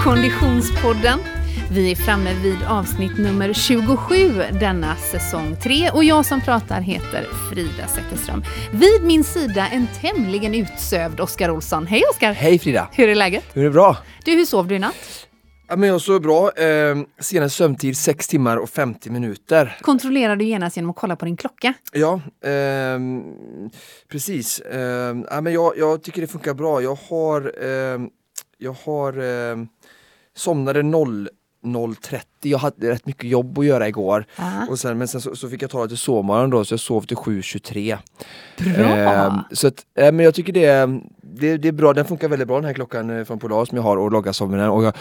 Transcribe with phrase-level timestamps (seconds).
[0.00, 1.18] Konditionspodden.
[1.70, 7.26] Vi är framme vid avsnitt nummer 27 denna säsong 3 och jag som pratar heter
[7.50, 8.44] Frida Zetterström.
[8.72, 11.86] Vid min sida en tämligen utsövd Oskar Olsson.
[11.86, 12.32] Hej Oskar!
[12.32, 12.88] Hej Frida!
[12.92, 13.44] Hur är läget?
[13.52, 13.96] Hur är det bra?
[14.24, 15.26] Du, hur sov du i natt?
[15.68, 16.50] Ja, men jag sov bra.
[16.52, 19.76] Eh, senaste sömntid 6 timmar och 50 minuter.
[19.80, 21.74] Kontrollerar du genast genom att kolla på din klocka?
[21.92, 23.22] Ja, ehm,
[24.10, 24.60] precis.
[24.60, 26.82] Ehm, ja, men jag, jag tycker det funkar bra.
[26.82, 28.08] Jag har, ehm,
[28.58, 29.68] jag har ehm,
[30.34, 31.28] somnade 0
[31.62, 32.20] 0.30.
[32.42, 34.24] Jag hade rätt mycket jobb att göra igår.
[34.70, 37.02] Och sen, men sen så, så fick jag ta lite sovmorgon då, så jag sov
[37.02, 37.98] till 7.23.
[38.58, 38.86] Bra!
[38.86, 42.48] Ehm, så att, eh, men jag tycker det, det, det är bra, den funkar väldigt
[42.48, 44.70] bra den här klockan eh, från Polar som jag har och loggar sömnen.
[44.70, 44.92] Och jag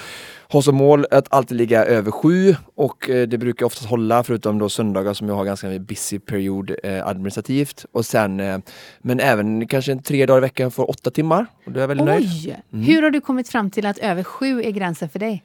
[0.52, 4.60] har som mål att alltid ligga över sju och eh, det brukar oftast hålla förutom
[4.60, 7.86] då söndagar som jag har ganska busy period eh, administrativt.
[7.92, 8.58] Och sen, eh,
[9.02, 11.46] men även kanske en tre dagar i veckan för åtta timmar.
[11.66, 12.56] Och då är jag väldigt nöjd.
[12.72, 12.84] Oj!
[12.86, 15.44] Hur har du kommit fram till att över sju är gränsen för dig?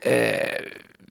[0.00, 0.62] Eh,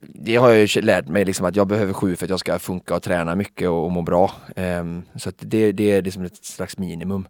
[0.01, 2.59] det har jag ju lärt mig liksom att jag behöver sju för att jag ska
[2.59, 4.31] funka och träna mycket och, och må bra.
[4.55, 7.27] Ehm, så det, det är liksom ett slags minimum.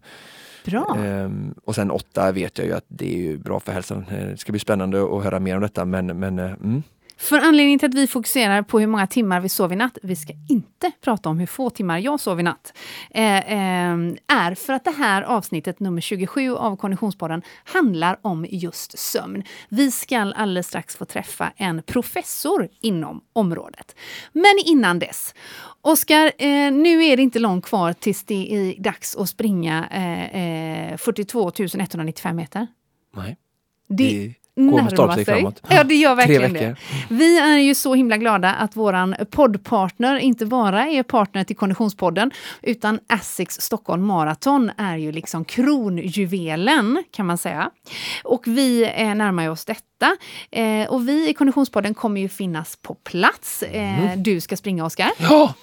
[0.64, 0.96] Bra!
[0.98, 4.04] Ehm, och sen åtta vet jag ju att det är bra för hälsan.
[4.10, 6.82] Eh, Det ska bli spännande att höra mer om detta men, men eh, mm.
[7.18, 10.16] För anledningen till att vi fokuserar på hur många timmar vi sov i natt, vi
[10.16, 12.72] ska inte prata om hur få timmar jag sov i natt,
[13.10, 18.98] eh, eh, är för att det här avsnittet, nummer 27 av Konditionspodden, handlar om just
[18.98, 19.42] sömn.
[19.68, 23.96] Vi ska alldeles strax få träffa en professor inom området.
[24.32, 25.34] Men innan dess,
[25.82, 30.92] Oskar, eh, nu är det inte långt kvar tills det är dags att springa eh,
[30.92, 32.66] eh, 42 195 meter.
[33.16, 33.36] nej.
[33.88, 34.34] Det
[34.66, 35.34] går med närmar stormsteg sig.
[35.34, 35.62] framåt.
[35.68, 36.76] Ja, det gör verkligen det.
[37.08, 42.30] Vi är ju så himla glada att våran poddpartner inte bara är partner till Konditionspodden,
[42.62, 47.70] utan Asics Stockholm Marathon är ju liksom kronjuvelen, kan man säga.
[48.24, 50.16] Och vi eh, närmar oss detta.
[50.50, 53.62] Eh, och vi i Konditionspodden kommer ju finnas på plats.
[53.62, 55.54] Eh, Du ska springa, Oskar, Ja!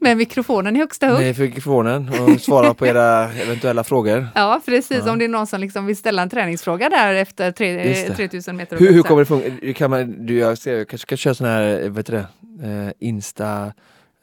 [0.00, 1.20] Med mikrofonen i högsta hugg.
[1.20, 4.28] Med mikrofonen och svara på era eventuella frågor.
[4.34, 5.06] Ja, precis.
[5.06, 8.14] Om det är någon som liksom vill ställa en träningsfråga där efter tre, Just det.
[8.14, 8.78] 3000 meter.
[8.78, 9.74] Hur, hur kommer det funka?
[9.74, 12.26] Kan man, du, jag ser, jag kanske ska köra sån här, eh, vad heter det,
[12.68, 13.72] eh, Insta...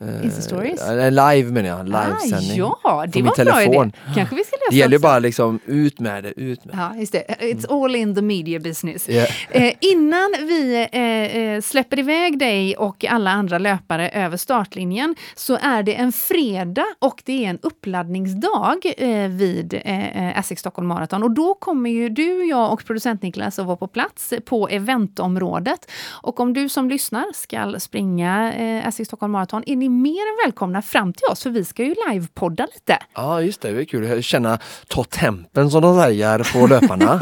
[0.02, 0.90] eh, Insta-stories?
[0.90, 2.62] eh, live menar jag, livesändning.
[2.62, 3.92] Ah, ja, det min var en bra idé.
[4.16, 6.82] Kanske vi ska lösa Det gäller ju bara liksom ut med det, ut med det.
[6.82, 7.26] Ja, just det.
[7.40, 9.10] It's all in the media business.
[9.10, 9.26] Ja.
[9.52, 15.58] Eh, innan vi eh, eh, släpper iväg dig och alla andra löpare över startlinjen så
[15.62, 21.24] är det en fredag och det är en uppladdningsdag eh, vid eh, Essex Stockholm Marathon.
[21.24, 25.92] Och då kommer ju du, jag och producent Niklas att vara på plats på eventområdet.
[26.22, 30.46] Och om du som lyssnar ska springa eh, Essex Stockholm Marathon är ni mer än
[30.46, 32.98] välkomna fram till oss för vi ska ju livepodda lite.
[33.16, 34.24] Ja just det, det är kul.
[34.24, 37.20] Känna, ta tempen som de säger på löparna.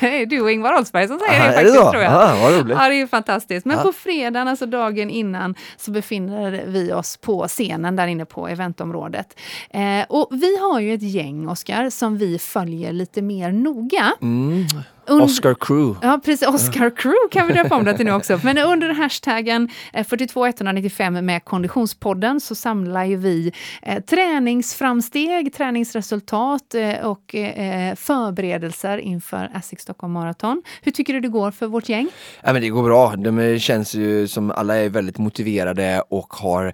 [0.28, 1.90] du och Ingvar Oldsberg som säger Aha, det är det faktiskt så?
[1.90, 2.12] tror jag.
[2.12, 2.76] Ah, vad roligt.
[2.80, 3.66] Ja, det är fantastiskt.
[3.66, 3.82] Men Ja.
[3.82, 9.38] på fredagen, alltså dagen innan, så befinner vi oss på scenen där inne på eventområdet.
[9.70, 14.12] Eh, och vi har ju ett gäng, Oskar, som vi följer lite mer noga.
[14.22, 14.66] Mm.
[15.06, 15.94] Und- Oscar Crew.
[16.02, 16.48] Ja, precis.
[16.48, 18.40] Oscar Crew kan vi döpa om det till nu också.
[18.44, 27.06] Men under hashtaggen eh, 42195 med Konditionspodden så samlar ju vi eh, träningsframsteg, träningsresultat eh,
[27.06, 30.62] och eh, förberedelser inför Asics Stockholm Marathon.
[30.82, 32.08] Hur tycker du det går för vårt gäng?
[32.42, 33.14] Ja, men det går bra.
[33.16, 36.72] De känns ju som alla är väldigt motiverade och har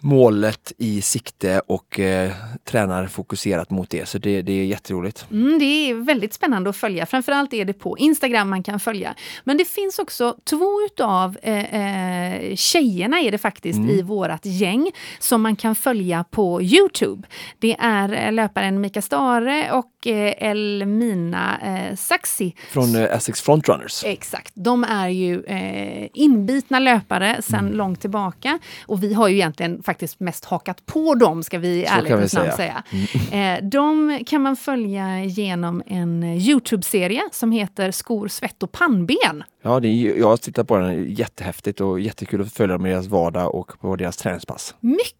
[0.00, 2.32] målet i sikte och eh,
[2.64, 4.08] tränar fokuserat mot det.
[4.08, 5.26] Så det, det är jätteroligt.
[5.30, 7.06] Mm, det är väldigt spännande att följa.
[7.06, 9.14] Framförallt är det på Instagram man kan följa.
[9.44, 14.90] Men det finns också två utav eh, eh, tjejerna är det faktiskt i vårat gäng
[15.18, 17.28] som man kan följa på Youtube.
[17.58, 22.54] Det är eh, löparen Mika Stare och eh, Elmina eh, Saxi.
[22.70, 24.04] Från eh, Essex Frontrunners.
[24.04, 24.52] Exakt.
[24.54, 27.76] De är ju eh, inbitna löpare sedan Mm.
[27.76, 28.58] långt tillbaka.
[28.86, 32.52] Och vi har ju egentligen faktiskt mest hakat på dem, ska vi i ärlighetens namn
[32.52, 32.82] säga.
[32.92, 33.06] Mm.
[33.06, 33.56] säga.
[33.56, 39.44] Eh, de kan man följa genom en Youtube-serie som heter Skor, svett och pannben.
[39.62, 42.90] Ja, det är, jag har tittat på den, jättehäftigt och jättekul att följa dem i
[42.90, 44.74] deras vardag och på deras träningspass.
[44.80, 45.17] Mycket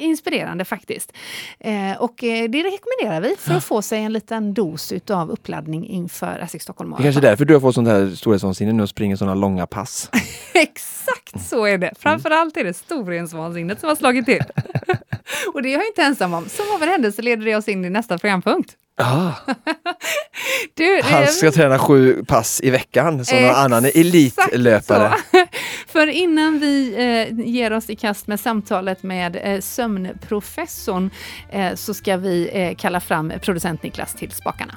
[0.00, 1.12] inspirerande faktiskt.
[1.60, 5.86] Eh, och eh, det rekommenderar vi för att få sig en liten dos av uppladdning
[5.86, 7.04] inför Asics Stockholm Det är Marathon.
[7.12, 10.10] kanske är därför du har fått sånt här storhetsvansinne nu och springer sådana långa pass.
[10.54, 11.92] Exakt så är det.
[11.98, 14.42] Framförallt är det storhetsvansinnet som har slagit till.
[15.54, 16.48] och det är jag inte ensam om.
[16.48, 18.76] Som av en händelse leder det oss in i nästa programpunkt.
[18.96, 19.32] Ah,
[20.74, 25.14] Du, eh, han ska träna sju pass i veckan som någon annan elitlöpare.
[25.86, 31.10] För innan vi eh, ger oss i kast med samtalet med eh, sömnprofessorn
[31.50, 34.76] eh, så ska vi eh, kalla fram producent Niklas till spakarna.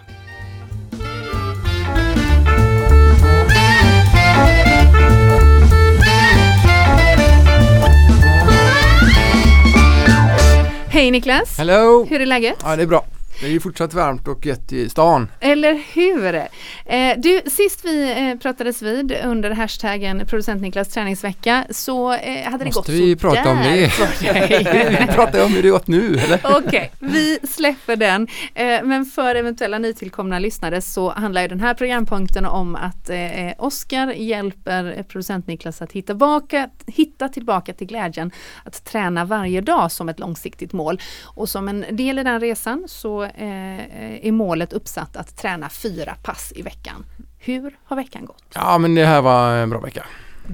[10.93, 11.57] Hej Niklas!
[11.57, 12.05] Hello!
[12.09, 12.57] Hur är läget?
[12.63, 13.05] Ja, det är bra.
[13.43, 15.31] Det är ju fortsatt varmt och gött i stan.
[15.39, 16.35] Eller hur?
[16.85, 22.57] Eh, du, sist vi eh, pratades vid under hashtaggen producent Niklas träningsvecka så eh, hade
[22.57, 23.91] det Måste gått vi prata om det?
[24.99, 26.39] Vi pratar om hur det gått nu, eller?
[26.43, 28.27] Okej, vi släpper den.
[28.53, 33.17] Eh, men för eventuella nytillkomna lyssnare så handlar ju den här programpunkten om att eh,
[33.57, 38.31] Oskar hjälper producent Niklas att hitta, baka, hitta tillbaka till glädjen
[38.63, 40.99] att träna varje dag som ett långsiktigt mål.
[41.23, 46.15] Och som en del i den resan så eh, är målet uppsatt att träna fyra
[46.24, 47.06] pass i veckan.
[47.39, 48.44] Hur har veckan gått?
[48.56, 50.06] Ja, men det här var en bra vecka.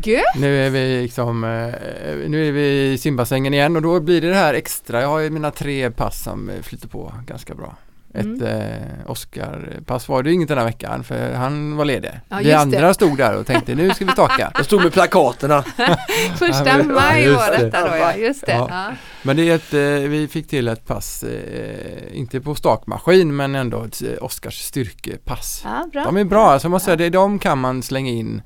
[0.03, 0.35] Gött!
[0.35, 4.29] Nu är vi liksom, eh, nu är vi i simbassängen igen och då blir det
[4.29, 5.01] det här extra.
[5.01, 7.75] Jag har ju mina tre pass som eh, flyter på ganska bra.
[8.13, 8.41] Ett Mm.
[8.41, 12.11] eh, Oscar-pass var det inget den här veckan för han var ledig.
[12.29, 12.57] Ja, vi just det.
[12.77, 14.51] andra stod där och tänkte nu ska vi staka.
[14.55, 15.61] Jag stod med plakaterna.
[16.37, 17.63] Första maj var det.
[17.65, 18.51] detta då ja, just det.
[18.51, 18.67] Ja.
[18.69, 18.93] Ja.
[19.23, 23.55] Men det är ett, eh, vi fick till ett pass, eh, inte på stakmaskin men
[23.55, 25.61] ändå ett eh, Oscars styrkepass.
[25.65, 26.03] Ja, bra.
[26.03, 28.41] De är bra, alltså jag måste säga det, de kan man slänga in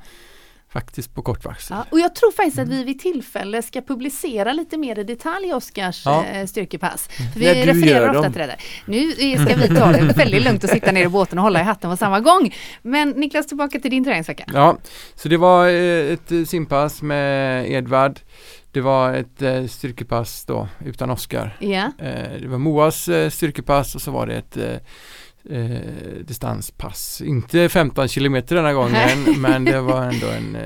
[0.73, 1.77] faktiskt på kort varsel.
[1.77, 5.53] Ja, och jag tror faktiskt att vi vid tillfälle ska publicera lite mer i detalj
[5.53, 6.25] Oskars Ja.
[6.25, 7.07] eh, styrkepass.
[7.33, 8.31] För vi du refererar ofta dem.
[8.31, 8.55] till det där.
[8.85, 11.59] Nu eh, ska vi ta det väldigt lugnt och sitta ner i båten och hålla
[11.59, 12.55] i hatten på samma gång.
[12.81, 14.45] Men Niklas, tillbaka till din träningsvecka.
[14.53, 14.77] Ja,
[15.15, 18.19] så det var eh, ett simpass med Edvard.
[18.71, 21.57] Det var ett styrkepass då utan Oskar.
[21.59, 21.91] Ja,
[22.41, 24.57] det var Moas styrkepass och så var det ett
[25.49, 27.21] eh, distanspass.
[27.21, 30.61] Inte 15 kilometer denna gången men det var ändå en eh,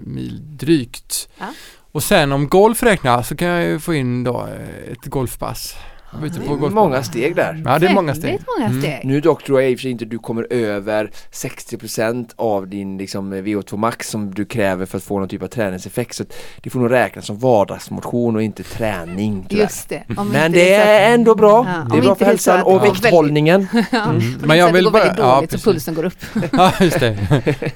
[0.00, 1.28] mil drygt.
[1.38, 1.52] Ja.
[1.92, 5.76] Och sen om golf räknas så kan jag ju få in då eh, ett golfpass.
[6.12, 7.62] Det på är många steg där.
[7.64, 8.24] Ja, det är många steg.
[8.30, 8.82] Väldigt många Mm.
[8.82, 9.00] steg.
[9.04, 12.98] Nu dock tror jag i och för sig inte du kommer över 60% av din
[12.98, 16.14] liksom, VO2 max som du kräver för att få någon typ av träningseffekt.
[16.16, 16.24] Så
[16.62, 19.46] det får nog räknas som vardagsmotion och inte träning.
[19.48, 19.62] tyvärr.
[19.62, 20.02] Just det.
[20.16, 21.66] Om Men det är ändå bra.
[21.68, 23.68] Ja, Det om är bra för det hälsan och det vikthållningen.
[23.92, 24.34] Ja, Mm.
[24.40, 26.18] Men det jag vill går väldigt bara- ja, dåligt så pulsen går upp.
[26.52, 27.18] Ja, just det.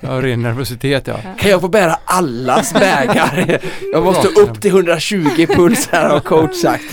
[0.00, 1.16] Ja, ren nervositet ja.
[1.38, 3.58] Kan jag få bära allas bägar?
[3.92, 6.84] Jag måste upp till 120 puls här har coach sagt.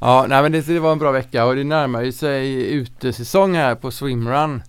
[0.00, 3.54] Ja, nej men det, det var en bra vecka och det närmar ju sig utesäsong
[3.54, 4.62] här på swimrun.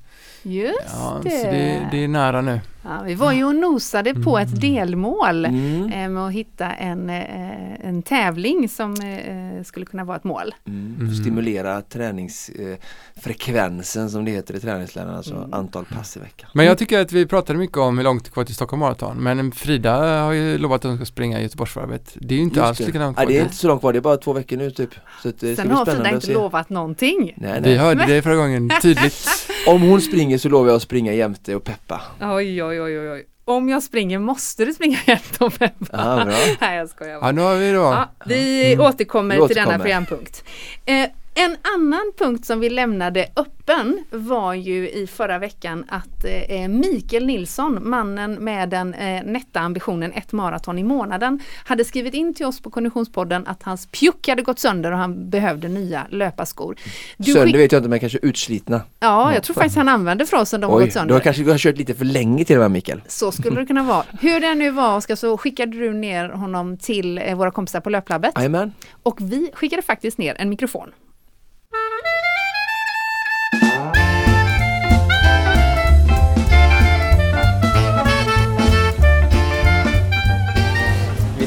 [0.44, 1.30] Just Ja, det.
[1.30, 2.60] så det, det är nära nu.
[2.88, 5.92] Ja, vi var ju och nosade på ett delmål Mm.
[5.92, 10.56] eh, med att hitta en, eh, en tävling som eh, skulle kunna vara ett mål.
[10.68, 10.96] Mm.
[11.00, 11.14] Mm.
[11.16, 15.54] Stimulera träningsfrekvensen som det heter i träningsläran, alltså Mm.
[15.54, 16.50] antal pass i veckan.
[16.54, 18.80] Men jag tycker att vi pratade mycket om hur långt det är kvar till Stockholm
[18.80, 19.18] Marathon.
[19.18, 22.18] Men Frida har ju lovat att hon ska springa Göteborgsvarvet.
[22.22, 22.86] Det är ju inte Just alls det.
[22.86, 24.72] likadant Nej, kvar det är inte så långt kvar, det är bara två veckor nu
[24.72, 24.90] typ.
[25.24, 27.34] Så att det Sen har Frida inte lovat någonting.
[27.38, 27.78] Nej, Vi nej.
[27.78, 29.28] hörde det förra gången tydligt.
[29.68, 32.02] Om hon springer så lovar jag att springa jämte och peppa.
[32.22, 33.26] Oj, oj, oj, oj, oj.
[33.48, 35.86] Om jag springer måste du springa jämt och peppa.
[35.92, 36.36] Ja, bra.
[36.62, 37.26] Nej, jag skojar bara.
[37.28, 37.78] Ja, nu har vi då.
[37.82, 39.84] Ja, vi återkommer Vi till denna återkommer.
[39.86, 40.44] programpunkt.
[40.86, 41.06] Eh,
[41.38, 47.26] en annan punkt som vi lämnade öppen var ju i förra veckan att eh, Mikael
[47.26, 52.46] Nilsson, mannen med den eh, nätta ambitionen ett maraton i månaden, hade skrivit in till
[52.46, 56.76] oss på Konditionspodden att hans pjuck hade gått sönder och han behövde nya löparskor.
[57.18, 58.82] Du Sönder vet jag inte men kanske utslitna.
[59.00, 61.14] Ja, jag tror faktiskt han använde frasen de har Oj, gått du sönder.
[61.14, 63.02] har kanske du har kört lite för länge till och med Mikael.
[63.08, 64.04] Så skulle det kunna vara.
[64.22, 67.90] Hur det nu var Oskar så skickade du ner honom till eh, våra kompisar på
[67.90, 68.74] Löplabbet Jajamän.
[69.04, 70.90] och vi skickade faktiskt ner en mikrofon.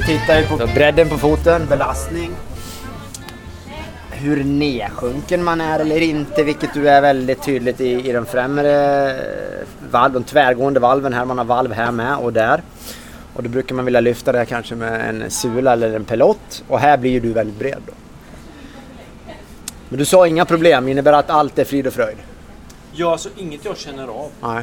[0.09, 2.31] Tittar ju på bredden på foten, belastning.
[4.11, 9.11] Hur nedsjunken man är eller inte, vilket du är väldigt tydligt i, i de främre
[9.11, 9.17] eh,
[9.91, 11.25] valv, de tvärgående valven här.
[11.25, 12.62] Man har valv här med och där.
[13.35, 16.65] Och då brukar man vilja lyfta det här kanske med en sula eller en pelott.
[16.69, 17.93] Och här blir ju du väldigt bred då.
[19.88, 22.17] Men du sa inga problem, innebär att allt är frid och fröjd?
[22.93, 24.31] Ja, alltså inget jag känner av.
[24.43, 24.62] Nej.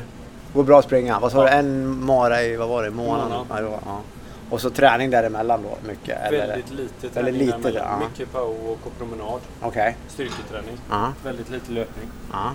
[0.54, 1.20] Går bra att springa.
[1.20, 1.50] Vad sa du?
[1.50, 3.30] En mara i, vad var det, månaden?
[3.30, 3.46] Månad.
[3.50, 4.02] Ja, det var- ja.
[4.50, 6.22] Och så träning däremellan då, mycket?
[6.22, 6.48] Eller?
[6.48, 8.02] Väldigt lite träning Väldigt lite, däremellan.
[8.02, 8.08] ja.
[8.10, 9.40] Mycket power och promenad.
[9.62, 9.98] Okej.
[10.08, 10.78] Styrketräning.
[10.90, 11.14] Ja.
[11.24, 12.08] Väldigt lite löpning.
[12.32, 12.52] Ja.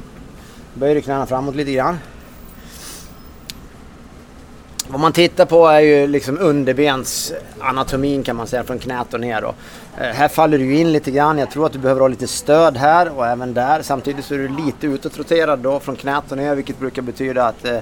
[0.74, 1.98] Böjer du knäna framåt lite grann.
[4.88, 9.40] Vad man tittar på är ju liksom underbensanatomin kan man säga från knät och ner.
[9.42, 9.54] Då.
[9.98, 11.38] Eh, här faller du in lite grann.
[11.38, 13.82] Jag tror att du behöver ha lite stöd här och även där.
[13.82, 17.64] Samtidigt så är du lite utåtroterad då från knät och ner vilket brukar betyda att
[17.64, 17.78] eh,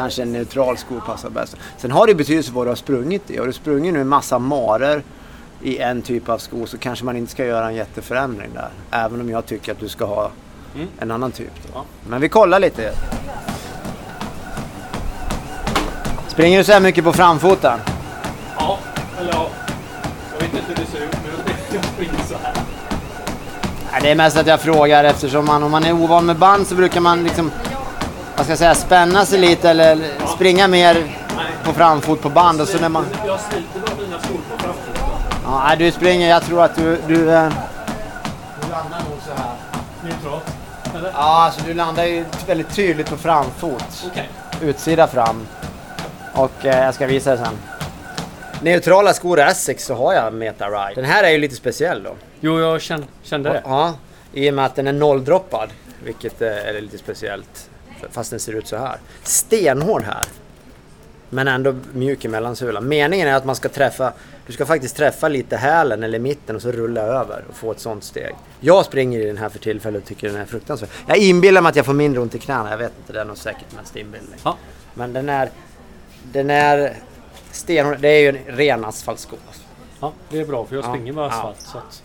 [0.00, 1.56] kanske en neutral sko passar bäst.
[1.78, 3.38] Sen har det betydelse vad du har sprungit i.
[3.38, 5.02] Har du sprungit nu en massa marer
[5.62, 8.68] i en typ av sko så kanske man inte ska göra en jätteförändring där.
[8.90, 10.30] Även om jag tycker att du ska ha
[10.74, 10.88] Mm.
[10.98, 11.50] en annan typ.
[11.74, 11.84] Ja.
[12.08, 12.92] Men vi kollar lite.
[16.28, 17.78] Springer du så här mycket på framfoten?
[18.58, 18.78] Ja,
[19.20, 19.48] eller ja.
[20.32, 22.54] Jag vet inte hur det ser ut, men jag springer så här.
[23.92, 26.66] Nej, det är mest att jag frågar eftersom man, om man är ovan med band
[26.66, 27.50] så brukar man liksom,
[28.40, 29.98] vad ska jag säga, spänna sig lite eller
[30.34, 31.16] springa mer
[31.64, 33.06] på framfot på band och så när man...
[33.26, 34.92] Jag sliter bara mina skor på framför.
[35.44, 36.96] Ja, du springer, jag tror att du...
[37.06, 37.50] Du, du landar
[39.08, 39.52] nog så här.
[40.04, 40.44] Neutralt.
[40.94, 41.10] Eller?
[41.14, 44.06] Ja, alltså du landar ju väldigt tydligt på framfot.
[44.06, 44.28] Okej.
[44.62, 45.46] Utsida fram.
[46.34, 47.58] Och eh, jag ska visa det sen.
[48.62, 50.94] Neutrala skor Essex så har jag Meta Ride.
[50.94, 52.14] Den här är ju lite speciell då.
[52.40, 53.62] Jo, jag kände, kände det.
[53.64, 53.94] Ja,
[54.32, 55.68] i och med att den är nolldroppad.
[56.04, 57.69] Vilket eh, är lite speciellt.
[58.10, 58.96] Fast den ser ut så här.
[59.22, 60.24] Stenhård här.
[61.32, 62.88] Men ändå mjuk i mellansulan.
[62.88, 64.12] Meningen är att man ska träffa,
[64.46, 67.80] du ska faktiskt träffa lite hälen eller mitten och så rulla över och få ett
[67.80, 68.34] sånt steg.
[68.60, 70.90] Jag springer i den här för tillfället och tycker den är fruktansvärd.
[71.06, 73.24] Jag inbillar mig att jag får mindre ont i knäna, jag vet inte, det är
[73.24, 74.38] nog säkert mest inbillning.
[74.44, 74.56] Ja.
[74.94, 75.50] Men den är,
[76.32, 76.96] den är
[77.52, 79.36] stenhård, det är ju en ren asfaltsko.
[80.00, 80.88] ja, det är bra för jag Ja.
[80.88, 81.28] springer med Ja.
[81.28, 81.60] asfalt.
[81.60, 82.02] Så att,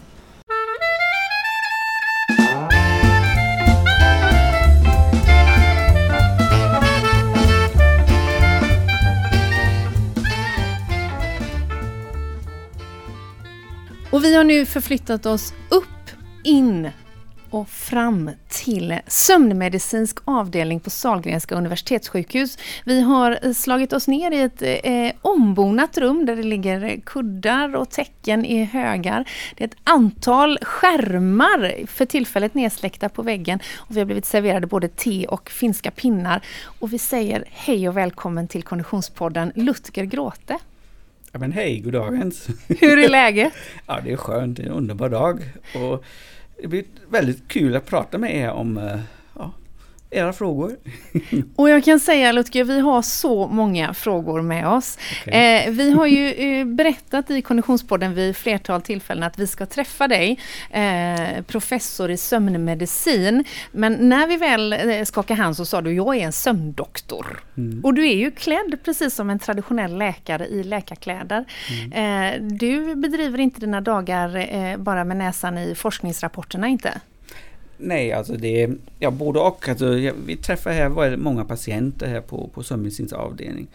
[14.15, 16.10] Och vi har nu förflyttat oss upp,
[16.43, 16.89] in
[17.50, 22.57] och fram till sömnmedicinsk avdelning på Sahlgrenska universitetssjukhus.
[22.86, 27.89] Vi har slagit oss ner i ett eh, ombonat rum där det ligger kuddar och
[27.89, 29.29] täcken i högar.
[29.55, 34.67] Det är ett antal skärmar för tillfället nedsläckta på väggen och vi har blivit serverade
[34.67, 36.41] både te och finska pinnar.
[36.79, 40.60] Och vi säger hej och välkommen till Konditionspodden Lutger Gråte.
[41.35, 42.47] Ja, men hej, god dagens.
[42.67, 43.53] Hur är läget?
[43.87, 45.39] Ja, det är skönt, det är en underbar dag.
[45.75, 46.03] Och
[46.61, 48.99] det blir väldigt kul att prata med er om eh,
[50.09, 50.77] era frågor.
[51.55, 54.97] Och jag kan säga Lutger, vi har så många frågor med oss.
[55.21, 55.65] Okej.
[55.65, 60.07] Eh, vi har ju eh, berättat i Konditionspodden vid flertal tillfällen att vi ska träffa
[60.07, 60.39] dig,
[60.71, 63.43] eh, professor i sömnmedicin.
[63.71, 67.43] Men när vi väl eh, skakade hand så sa du, jag är en sömndoktor.
[67.57, 67.85] Mm.
[67.85, 71.45] Och du är ju klädd precis som en traditionell läkare i läkarkläder.
[71.93, 77.01] Eh, du bedriver inte dina dagar bara med näsan i forskningsrapporterna inte?
[77.77, 79.70] Nej, alltså det är ja, både och.
[79.70, 79.86] Alltså,
[80.25, 83.67] vi träffar här väldigt många patienter här på, på sömnmedicinsk avdelning.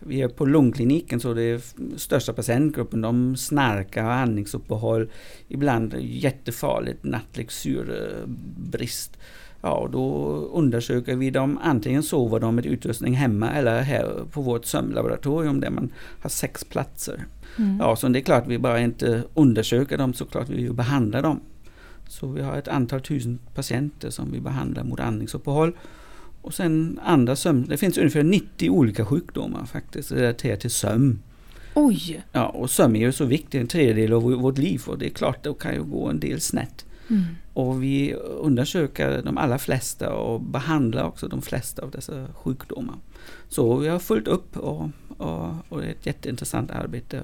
[0.00, 1.60] Vi är på lungkliniken så det är
[1.98, 3.00] största patientgruppen.
[3.00, 5.10] De snarkar, har andningsuppehåll,
[5.48, 9.18] ibland jättefarligt nattlig syrebrist.
[9.62, 10.14] Ja, och då
[10.54, 11.58] undersöker vi dem.
[11.62, 16.64] Antingen sover de med utrustning hemma eller här på vårt sömnlaboratorium där man har sex
[16.64, 17.24] platser.
[17.80, 21.22] Ja, så det är klart vi bara inte undersöker dem, såklart vi vill ju behandla
[21.22, 21.40] dem.
[22.08, 25.72] Så vi har ett antal tusen patienter som vi behandlar mot andningsuppehåll.
[26.42, 27.66] Och sen andra sömn.
[27.68, 31.18] Det finns ungefär 90 olika sjukdomar faktiskt relaterat till sömn.
[31.74, 32.24] Oj!
[32.32, 35.10] Ja, och sömn är ju så viktig, en tredjedel av vårt liv och det är
[35.10, 36.86] klart det kan ju gå en del snett.
[37.10, 37.22] Mm.
[37.52, 42.96] Och vi undersöker de allra flesta och behandlar också de flesta av dessa sjukdomar.
[43.48, 47.22] Så vi har följt upp och, och, och det är ett jätteintressant arbete.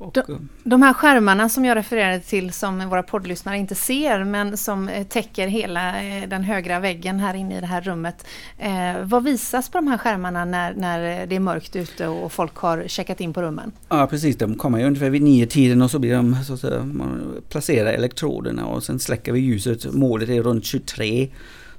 [0.00, 4.56] Och, Då- De här skärmarna som jag refererade till som våra poddlyssnare inte ser men
[4.56, 8.26] som eh, täcker hela eh, den högra väggen här inne i det här rummet.
[8.58, 8.70] Eh,
[9.02, 12.84] vad visas på de här skärmarna när, när det är mörkt ute och folk har
[12.88, 13.72] checkat in på rummen?
[13.88, 16.60] Ja precis, de kommer ju ungefär vid nio tiden och så blir de så att
[16.60, 19.92] säga, man placerar elektroderna och sen släcker vi ljuset.
[19.92, 21.28] Målet är runt 23.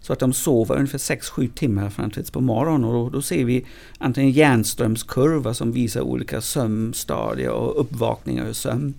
[0.01, 3.45] Så att de sover ungefär 6-7 timmar fram tills på morgonen och då, då ser
[3.45, 3.65] vi
[3.97, 8.93] antingen hjärnströmskurva som visar olika sömnstadier och uppvakningar ur sömn.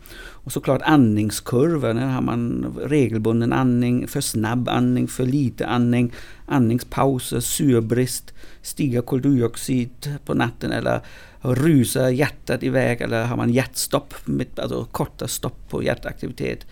[0.44, 6.12] Och såklart andningskurvor, när har man regelbunden andning, för snabb andning, för lite andning,
[6.46, 8.32] andningspauser, syrebrist,
[8.62, 11.00] stiga koldioxid på natten eller
[11.40, 14.14] rusar hjärtat iväg eller har man hjärtstopp,
[14.56, 16.66] alltså korta stopp på hjärtaktivitet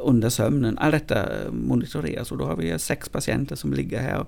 [0.00, 0.78] under sömnen.
[0.78, 4.24] Allt detta eh, monitoreras och då har vi sex patienter som ligger här.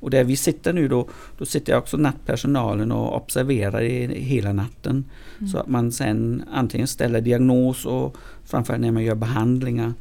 [0.00, 5.04] Och där vi sitter nu då, då sitter också nattpersonalen och observerar i hela natten.
[5.52, 9.92] Så att man sen antingen ställer diagnos och framförallt när man gör behandlingar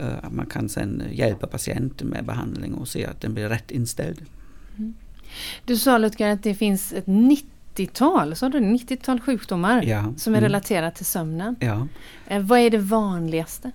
[0.00, 3.70] eh, att man kan sen hjälpa patienten med behandling och se att den blir rätt
[3.70, 4.22] inställd.
[5.64, 10.12] Du sa Lutger att det finns ett 90-tal, så du 90-tal sjukdomar Ja.
[10.16, 10.48] som är Mm.
[10.48, 11.56] relaterat till sömnen.
[11.60, 11.86] Ja.
[12.26, 13.70] Eh, vad är det vanligaste?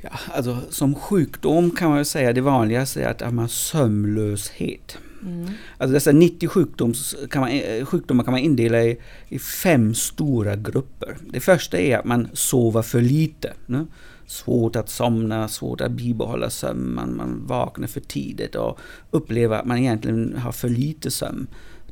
[0.00, 4.98] Ja, alltså som sjukdom kan man säga det vanligaste är att man har sömnlöshet.
[5.22, 5.50] Mm.
[5.78, 10.56] Alltså dessa 90 sjukdoms, kan man, eh, sjukdomar kan man indela i, i fem stora
[10.56, 11.16] grupper.
[11.30, 13.52] Det första är att man sover för lite.
[13.66, 13.86] Ne?
[14.26, 18.78] Svårt att somna, svårt att bibehålla sömn, man, man vaknar för tidigt och
[19.10, 21.46] upplever att man egentligen har för lite sömn.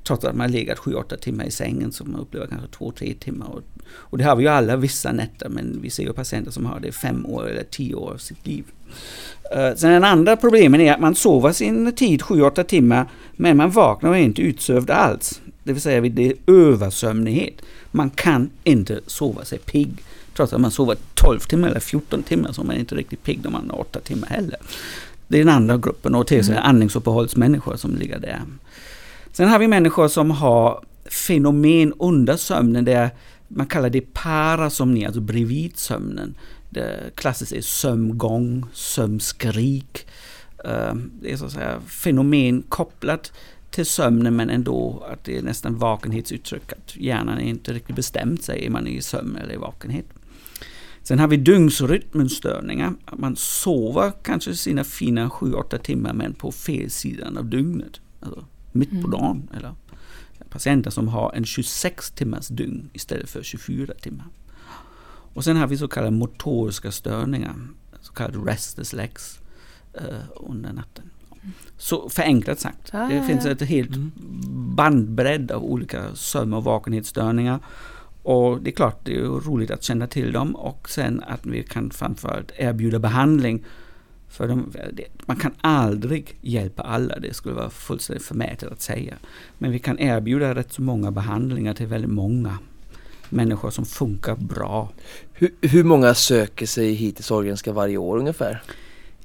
[0.06, 3.46] Trots att man legat 7-8 timmar i sängen så man upplever kanske 2-3 timmar.
[3.46, 6.66] Och, och det har vi ju alla vissa nätter men vi ser ju patienter som
[6.66, 8.64] har det fem år eller tio år av sitt liv.
[9.56, 13.70] Uh, sen den andra problemen är att man sover sin tid 7-8 timmar men man
[13.70, 15.40] vaknar och är inte utsövd alls.
[15.62, 17.62] Det vill säga det är översömnighet.
[17.90, 20.02] Man kan inte sova sig pigg.
[20.36, 23.40] Trots att man sover 12 timmar eller 14 timmar så är man inte riktigt pigg
[23.42, 24.56] när man har 8 timmar heller.
[25.28, 26.62] Det är den andra gruppen och till mm.
[26.62, 28.42] andningsuppehållsmänniskor som ligger där.
[29.36, 33.10] Sen har vi människor som har fenomen under sömnen där
[33.48, 36.34] man kallar det parasomni, alltså bredvid sömnen.
[36.70, 40.06] Det klassiskt är sömngång, sömnskrik.
[40.64, 43.32] Ehm, det är så att säga fenomen kopplat
[43.70, 46.72] till sömnen men ändå att det är nästan vakenhetsuttryck.
[46.72, 50.06] Att hjärnan är inte riktigt bestämt sig, är man i sömn eller i vakenhet.
[51.02, 52.94] Sen har vi dygnsrytmenstörningar.
[53.12, 58.00] Man sover kanske sina fina 7-8 timmar men på fel sidan av dygnet.
[58.20, 58.44] Alltså
[58.76, 59.10] mitt på mm.
[59.10, 59.50] dagen.
[59.56, 59.74] Eller
[60.50, 64.26] patienter som har en 26 timmars dygn istället för 24 timmar.
[65.34, 67.54] Och sen har vi så kallade motoriska störningar,
[68.00, 69.38] så kallade restless legs
[70.00, 70.02] uh,
[70.36, 71.10] under natten.
[71.76, 74.12] Så förenklat sagt, ah, det finns ett helt mm.
[74.76, 77.60] bandbredd av olika sömn och vakenhetsstörningar.
[78.22, 81.62] Och det är klart, det är roligt att känna till dem och sen att vi
[81.62, 83.64] kan framförallt erbjuda behandling.
[84.28, 84.72] För de,
[85.26, 89.14] man kan aldrig hjälpa alla, det skulle vara fullständigt förmätet att säga.
[89.58, 92.58] Men vi kan erbjuda rätt så många behandlingar till väldigt många
[93.28, 94.90] människor som funkar bra.
[95.32, 98.62] Hur, hur många söker sig hit till Sahlgrenska varje år ungefär?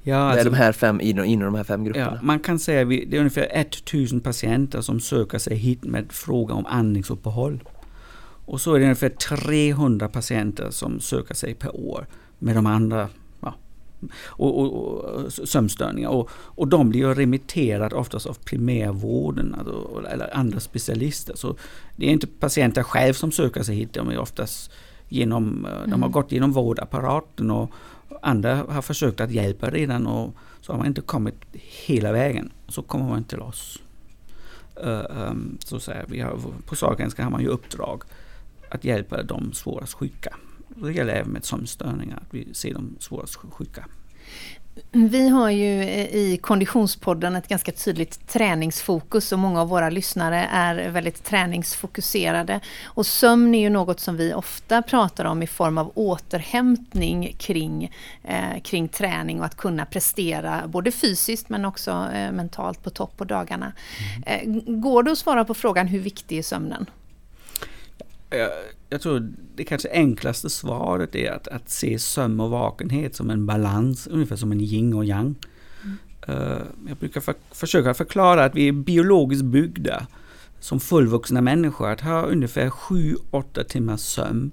[0.03, 2.11] Ja, alltså, de här fem, inom, inom de här fem grupperna?
[2.15, 6.11] Ja, man kan säga att det är ungefär 1000 patienter som söker sig hit med
[6.11, 7.63] fråga om andningsuppehåll.
[8.45, 12.07] Och så är det ungefär 300 patienter som söker sig per år
[12.39, 13.09] med de andra
[14.25, 16.09] och, och, och, sömnstörningar.
[16.09, 21.35] Och, och de blir remitterade oftast av primärvården alltså, eller andra specialister.
[21.35, 21.55] Så
[21.95, 24.71] det är inte patienter själv som söker sig hit, de är oftast
[25.09, 25.81] genom, mm.
[25.83, 26.11] de har mm.
[26.11, 27.71] gått genom vårdapparaten och
[28.21, 32.51] andra har försökt att hjälpa redan och så har man inte kommit hela vägen.
[32.67, 33.81] Så kommer man till oss.
[34.85, 38.03] Uh, um, så så här, vi har, på Sahlgrenska har man ju uppdrag
[38.69, 40.35] att hjälpa de svårast sjuka.
[40.99, 43.85] Även med sömnstörningar, att vi ser de svårast sjuka.
[44.91, 50.47] Vi har ju eh, i Konditionspodden ett ganska tydligt träningsfokus och många av våra lyssnare
[50.51, 52.59] är väldigt träningsfokuserade.
[52.83, 57.91] Och sömn är ju något som vi ofta pratar om i form av återhämtning kring,
[58.23, 63.17] eh, kring träning och att kunna prestera både fysiskt men också eh, mentalt på topp
[63.17, 63.73] på dagarna.
[64.25, 64.59] Mm.
[64.65, 66.85] Eh, går det att svara på frågan hur viktig är sömnen?
[68.91, 73.45] Jag, tror det kanske enklaste svaret är att, att se sömn och vakenhet som en
[73.45, 75.35] balans, ungefär som en yin och yang.
[75.83, 75.97] Mm.
[76.29, 80.07] Uh, jag brukar för, försöka förklara att vi är biologiskt byggda
[80.59, 84.51] som fullvuxna människor att ha ungefär 7-8 timmars sömn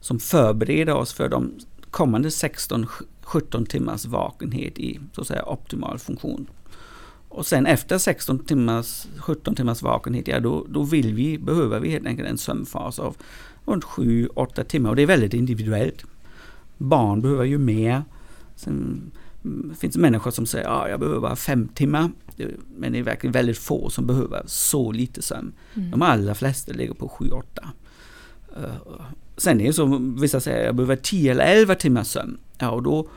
[0.00, 1.52] som förbereder oss för de
[1.90, 6.46] kommande 16-17 timmars vakenhet i så att säga optimal funktion.
[7.28, 11.90] Och sen efter 16 timmars, 17 timmars vakenhet, ja då, då vill vi, behöver vi
[11.90, 13.16] helt enkelt en sömnfas av
[13.66, 16.04] runt 7-8 timmar och det är väldigt individuellt.
[16.78, 18.02] Barn behöver ju mer.
[18.56, 19.10] Sen
[19.78, 22.10] finns det människor som säger att ja, jag behöver bara 5 timmar.
[22.76, 25.52] Men det är verkligen väldigt få som behöver så lite sömn.
[25.74, 25.90] Mm.
[25.90, 27.42] De allra flesta ligger på 7-8.
[28.56, 29.02] Uh,
[29.36, 32.38] sen är det så, vissa säger att jag behöver 10 eller 11 timmars sömn.
[32.58, 33.08] Ja, och då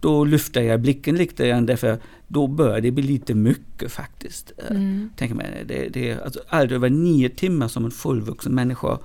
[0.00, 4.52] då lyfter jag blicken lite grann därför då börjar det bli lite mycket faktiskt.
[4.58, 5.10] Eh, mm.
[5.16, 8.98] Tänker mig, det, det, alltså, allt över nio timmar som en fullvuxen människa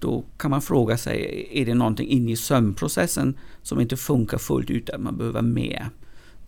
[0.00, 4.70] då kan man fråga sig, är det någonting inne i sömnprocessen som inte funkar fullt
[4.70, 5.90] ut, att man behöver mer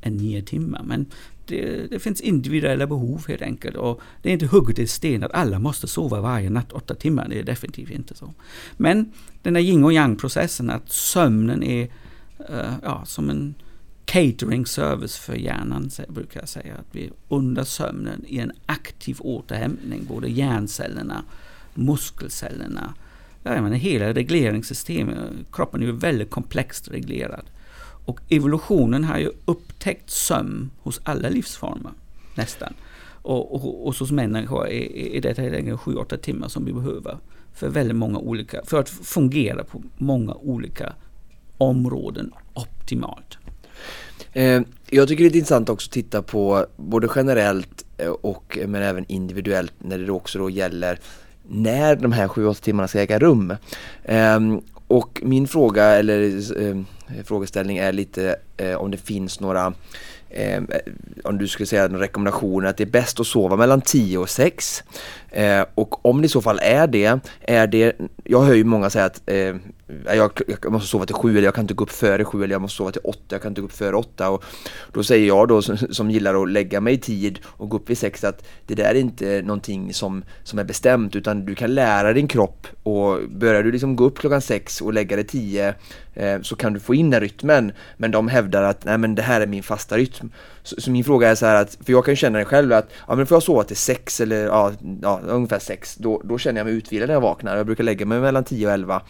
[0.00, 0.82] än nio timmar.
[0.82, 1.06] Men
[1.46, 3.76] det, det, finns individuella behov helt enkelt.
[3.76, 7.28] Och det är inte hugget i sten att alla måste sova varje natt åtta timmar,
[7.28, 8.34] det är definitivt inte så.
[8.76, 9.12] Men
[9.42, 11.82] den här yin och yang processen, att sömnen är
[12.50, 13.54] uh, ja, som en
[14.04, 16.74] catering service för hjärnan, brukar jag säga.
[16.74, 21.24] Att vi under sömnen i en aktiv återhämtning, både hjärncellerna,
[21.74, 22.94] muskelcellerna,
[23.42, 25.16] jag menar, hela regleringssystemet.
[25.52, 27.44] Kroppen är ju väldigt komplext reglerad.
[28.06, 31.92] Och evolutionen har ju upptäckt sömn hos alla livsformer,
[32.34, 32.74] nästan.
[33.22, 37.18] Och, och, och hos människor är, är detta helt enkelt 7-8 timmar som vi behöver
[37.54, 40.92] för väldigt många olika, för att fungera på många olika
[41.58, 43.38] områden optimalt.
[44.32, 48.82] Eh, jag tycker det är intressant också att titta på både generellt eh, och men
[48.82, 50.98] även individuellt när det också då gäller
[51.52, 53.56] när de här 7-8 timmarna ska äga rum.
[54.04, 56.20] Ehm, och min fråga eller
[56.62, 56.86] ehm,
[57.24, 59.74] frågeställning är lite eh, om det finns några
[60.30, 60.68] ehm,
[61.24, 64.30] om du skulle säga några rekommendationer att det är bäst att sova mellan 10 och
[64.30, 64.82] 6.
[65.32, 67.92] Eh, och om det i så fall är det, är det,
[68.24, 69.56] jag hör ju många säga att eh,
[70.06, 70.30] jag,
[70.62, 72.62] jag, måste sova till sju eller jag kan inte gå upp före sju eller jag
[72.62, 74.30] måste sova till åtta, jag kan inte gå upp före åtta.
[74.30, 74.44] och
[74.92, 77.90] då säger jag då som, som gillar att lägga mig i tid och gå upp
[77.90, 81.74] vid sex att det där är inte någonting som, som är bestämt utan du kan
[81.74, 85.74] lära din kropp och börjar du liksom gå upp klockan sex och lägga dig tio
[86.14, 89.22] eh, så kan du få in den rytmen men de hävdar att nej men det
[89.22, 90.30] här är min fasta rytm
[90.62, 92.90] så, så, min fråga är så här att, för jag kan känna det själv att,
[93.08, 94.72] ja men får jag sova till sex eller ja,
[95.02, 97.56] ja ungefär sex, då, då känner jag mig utvilad när jag vaknar.
[97.56, 99.02] Jag brukar lägga mig mellan 10 och 11.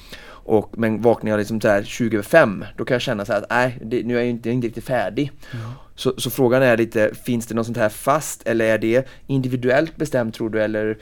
[0.44, 3.40] Och, men vaknar jag liksom så 20 över 5, då kan jag känna så här
[3.40, 5.32] att nej, det, nu är jag inte, inte riktigt färdig.
[5.52, 5.66] Mm.
[5.94, 9.96] Så, så frågan är lite, finns det något sånt här fast eller är det individuellt
[9.96, 10.98] bestämt tror du eller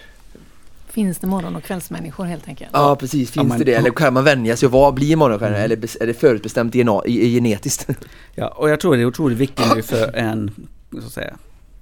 [0.92, 2.70] Finns det morgon och kvällsmänniskor helt enkelt?
[2.72, 3.74] Ja precis, finns ja, det det?
[3.74, 4.68] Eller kan man vänja sig?
[4.68, 5.56] Vad blir morgonstjärna?
[5.56, 5.64] Mm.
[5.64, 7.88] Eller är det förutbestämt DNA, genetiskt?
[8.34, 10.50] Ja, och jag tror det är otroligt viktigt nu för en,
[10.92, 11.36] så att säga,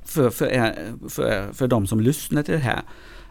[0.04, 0.74] för, för,
[1.08, 2.82] för, för de som lyssnar till det här.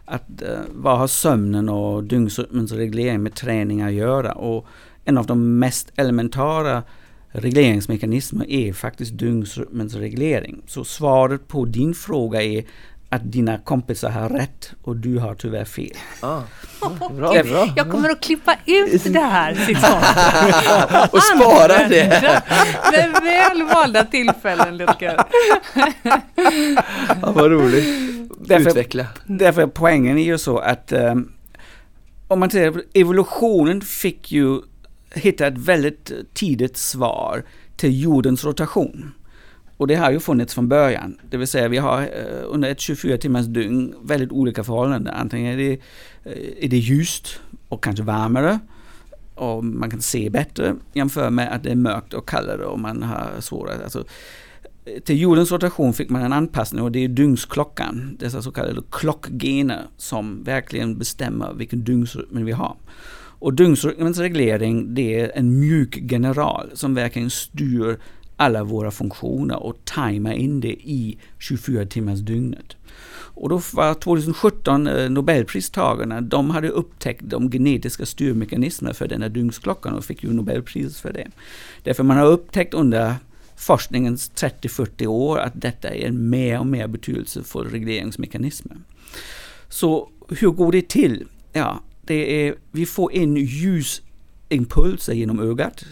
[0.04, 4.32] Att uh, vad har sömnen och dygnsrytmens reglering med träning att göra?
[4.32, 4.66] Och
[5.04, 6.82] en av de mest elementära
[7.28, 10.62] regleringsmekanismer är faktiskt dygnsrytmens reglering.
[10.66, 12.64] Så svaret på din fråga är
[13.10, 15.96] att dina kompisar har rätt och du har tyvärr fel.
[16.20, 16.40] Ah,
[17.10, 17.72] bra, bra.
[17.76, 21.12] Jag kommer att klippa ut det här citatet.
[21.12, 22.22] och spara det.
[22.92, 25.24] Med väl valda tillfällen, Lutger.
[27.22, 27.84] ja, vad roligt.
[28.40, 29.06] Därför, Utveckla.
[29.26, 31.32] Därför poängen är ju så att um,
[32.28, 34.60] om man säger evolutionen fick ju
[35.14, 37.44] hitta ett väldigt tidigt svar
[37.76, 39.14] till jordens rotation.
[39.78, 41.18] Och det har ju funnits från början.
[41.30, 45.14] Det vill säga vi har eh, under ett 24 timmars dygn väldigt olika förhållanden.
[45.14, 45.72] Antingen är det,
[46.24, 48.58] eh, är det ljust och kanske varmare
[49.34, 53.02] och man kan se bättre jämfört med att det är mörkt och kallare och man
[53.02, 53.84] har svårare.
[53.84, 54.04] Alltså,
[54.84, 58.82] eh, till jordens rotation fick man en anpassning och det är dygnsklockan, dessa så kallade
[58.90, 62.76] klockgener som verkligen bestämmer vilken dygnsrytm vi har.
[63.40, 67.98] Och dygnsrytmens reglering det är en mjuk general som verkligen styr
[68.38, 72.76] alla våra funktioner och tajma in det i 24 timmars dygnet.
[73.10, 79.28] Och då var 2017 eh, Nobelpristagarna, de hade upptäckt de genetiska styrmekanismerna för den här
[79.28, 81.28] dygnsklockan och fick ju Nobelpris för det.
[81.82, 83.14] Därför man har upptäckt under
[83.56, 88.68] forskningens 30-40 år att detta är en mer och mer betydelsefull regleringsmekanism.
[89.68, 91.26] Så hur går det till?
[91.52, 95.84] Ja, det är, vi får in ljusimpulser genom ögat,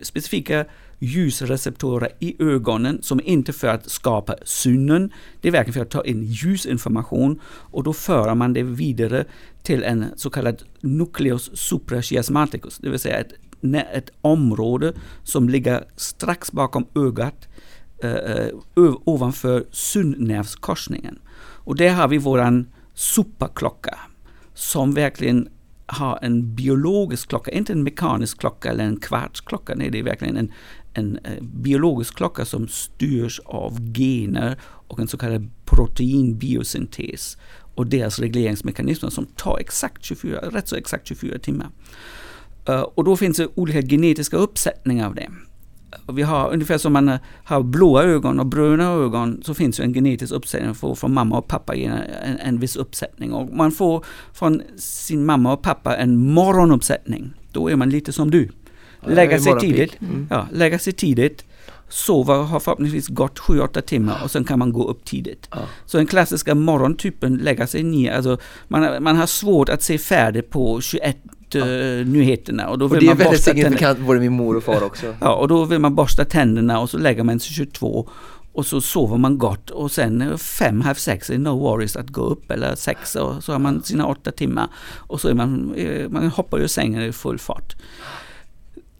[0.00, 0.64] specifika
[0.98, 6.04] ljusreceptorer i ögonen som inte för att skapa synen, det är verkligen för att ta
[6.04, 9.24] in ljusinformation och då för man det vidare
[9.62, 13.32] till en så kallad nucleus suprachiasmaticus, det vill säga ett,
[13.92, 17.48] ett område som ligger strax bakom ögat
[18.02, 18.48] eh,
[19.04, 21.18] ovanför synnervskorsningen.
[21.36, 23.98] Och där har vi våran superklocka
[24.54, 25.48] som verkligen
[25.86, 29.74] har en biologisk klocka, inte en mekanisk klocka eller en kvartsklocka.
[29.74, 30.52] Nej, det är verkligen en,
[30.94, 37.36] en eh, biologisk klocka som styrs av gener och en så kallad proteinbiosyntes
[37.74, 41.68] och deras regleringsmekanismer som tar exakt 24, rätt så exakt 24 timmar.
[42.68, 45.30] Eh, och då finns det olika genetiska uppsättningar av det.
[46.12, 49.82] Vi har ungefär som man eh, har blåa ögon och bruna ögon så finns det
[49.82, 53.32] en genetisk uppsättning för från mamma och pappa en, en, en viss uppsättning.
[53.32, 57.32] Och man får från sin mamma och pappa en morgonuppsättning.
[57.52, 58.50] Då är man lite som du
[59.08, 60.00] lägga sig tidigt.
[60.00, 60.26] Mm.
[60.30, 61.44] Ja, lägga sig tidigt.
[61.88, 65.48] Sova har förhoppningsvis gått 7-8 timmar och sen kan man gå upp tidigt.
[65.50, 65.58] Ja.
[65.86, 68.38] Så den klassiska morgontypen lägga sig ner, alltså
[68.68, 71.16] man, man har svårt att se färdigt på 21
[71.50, 71.66] ja.
[71.66, 72.68] uh, nyheterna.
[72.68, 75.14] Och, då vill och det är man väldigt signifikant både min mor och far också.
[75.20, 78.08] ja, och då vill man borsta tänderna och så lägger man sig 22
[78.52, 82.22] och så sover man gott och sen fem, halv sex är no worries att gå
[82.22, 86.08] upp eller sex och så har man sina åtta timmar och så är man, eh,
[86.08, 87.76] man hoppar ur sängen i full fart.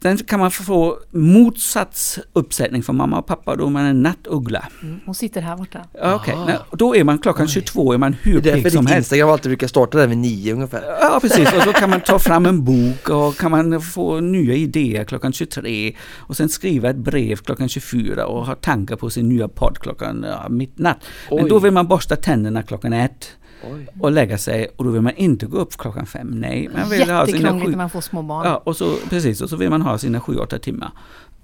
[0.05, 4.67] Sen kan man få motsatt uppsättning från mamma och pappa, då är man en nattuggla.
[4.81, 5.79] Mm, hon sitter här borta.
[6.01, 6.55] Okej, okay.
[6.71, 8.97] då är man klockan 22, är man hur pigg som helst.
[8.97, 10.83] Instagram alltid brukar starta där vid nio ungefär.
[11.01, 11.53] Ja, precis.
[11.53, 15.33] Och så kan man ta fram en bok och kan man få nya idéer klockan
[15.33, 19.79] 23 och sen skriva ett brev klockan 24 och ha tankar på sin nya podd
[19.79, 20.97] klockan ja, midnatt.
[21.29, 21.49] Men Oj.
[21.49, 23.31] då vill man borsta tänderna klockan ett.
[23.73, 23.87] Oj.
[23.99, 26.27] och lägga sig och då vill man inte gå upp klockan fem.
[26.27, 27.67] Nej, man vill ha sina sju...
[27.67, 28.45] när man får små barn.
[28.45, 30.91] Ja, och så, precis, och så vill man ha sina sju, åtta timmar.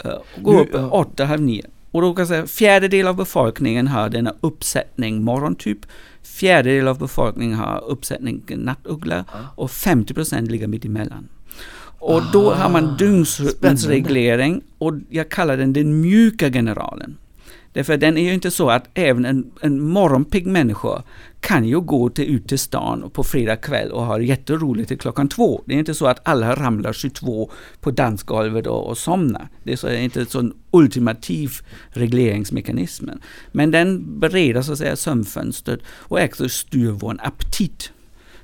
[0.05, 0.93] Uh, gå nu, upp uh.
[0.93, 1.65] åtta, halv nio.
[1.91, 5.79] Och då kan jag säga fjärdedel av befolkningen har denna uppsättning morgontyp.
[6.23, 9.25] Fjärdedel av befolkningen har uppsättning nattuggla uh.
[9.55, 11.27] och 50% ligger mitt emellan.
[12.01, 17.17] Och då har man ah, dygnsrytmens reglering och jag kallar den den mjuka generalen.
[17.73, 21.03] Därför den är ju inte så att även en, en morgonpigg människa
[21.39, 25.29] kan ju gå till, ut till stan på fredag kväll och ha jätteroligt till klockan
[25.29, 25.61] två.
[25.65, 29.47] Det är inte så att alla ramlar 22 på dansgolvet och, och somnar.
[29.63, 31.51] Det är, så, det är inte en sån ultimativ
[31.89, 33.09] regleringsmekanism.
[33.51, 37.91] Men den bereder så att säga sömnfönstret och också styr vår aptit.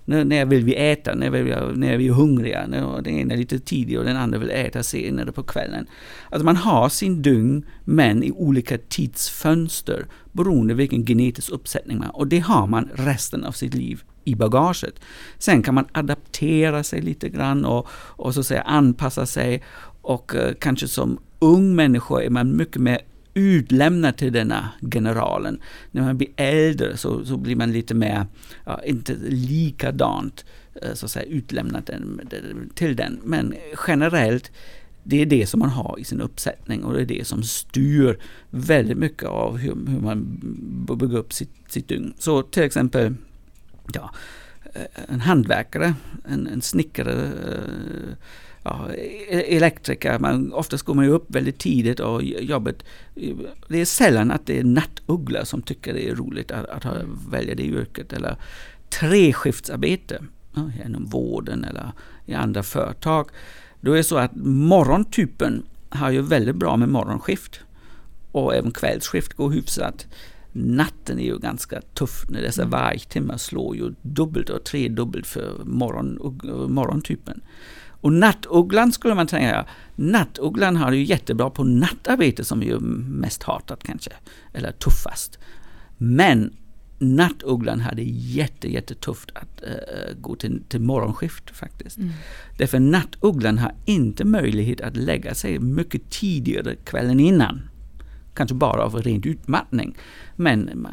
[0.09, 1.15] När, när vill vi äta?
[1.15, 2.67] När, vill vi, när är vi hungriga?
[2.67, 5.87] När den ena är lite tidig och den andra vill äta senare på kvällen.
[6.29, 12.07] Att man har sin dygn men i olika tidsfönster beroende på vilken genetisk uppsättning man
[12.07, 12.15] har.
[12.15, 14.93] Och det har man resten av sitt liv i bagaget.
[15.37, 19.63] Sen kan man adaptera sig lite grann och, och så att säga anpassa sig
[20.01, 22.99] och uh, kanske som ung människa är man mycket mer
[23.37, 25.59] utlämnad till denna generalen.
[25.91, 28.25] När man blir äldre så, så blir man lite mer,
[28.65, 30.45] ja, inte likadant
[30.81, 31.89] eh, så att säga, utlämnad
[32.75, 33.19] till den.
[33.23, 33.53] Men
[33.87, 34.51] generellt,
[35.03, 38.19] det är det som man har i sin uppsättning och det är det som styr
[38.49, 40.39] väldigt mycket av hur, hur man
[40.99, 42.13] bygger upp sitt, sitt dygn.
[42.19, 43.15] Så till exempel,
[43.93, 44.11] ja,
[44.73, 45.93] eh, en hantverkare,
[46.29, 48.13] en, en snickare, eh,
[48.67, 48.93] ja,
[49.29, 52.83] e-, elektriker, man, oftast går man ju upp väldigt tidigt och jobbet,
[53.67, 56.93] det är sällan att det är nattugglor som tycker det är roligt att, att ha,
[57.29, 58.13] välja det yrket.
[58.13, 58.37] Eller
[58.89, 61.91] treskiftsarbete ja, inom vården eller
[62.25, 63.29] i andra företag.
[63.81, 67.59] Då är det så att morgontypen har ju väldigt bra med morgonskift.
[68.31, 70.07] Och även kvällsskift går hyfsat.
[70.51, 72.71] Natten är ju ganska tuff när dessa mm.
[72.71, 76.19] vargtimmar slår ju dubbelt och tredubbelt för morgon,
[76.73, 77.41] morgontypen.
[78.01, 82.79] Och nattugglan skulle man tänka, nattugglan har det ju jättebra på nattarbete som är ju
[82.79, 84.11] mest hatat kanske,
[84.53, 85.39] eller tuffast.
[85.97, 86.53] Men
[86.99, 91.97] nattugglan hade jätte, jättetufft att uh, gå till, till morgonskift faktiskt.
[91.97, 92.09] Mm.
[92.57, 97.69] Därför nattugglan har inte möjlighet att lägga sig mycket tidigare kvällen innan
[98.37, 99.97] kanske bara av rent utmattning.
[100.35, 100.91] Men man,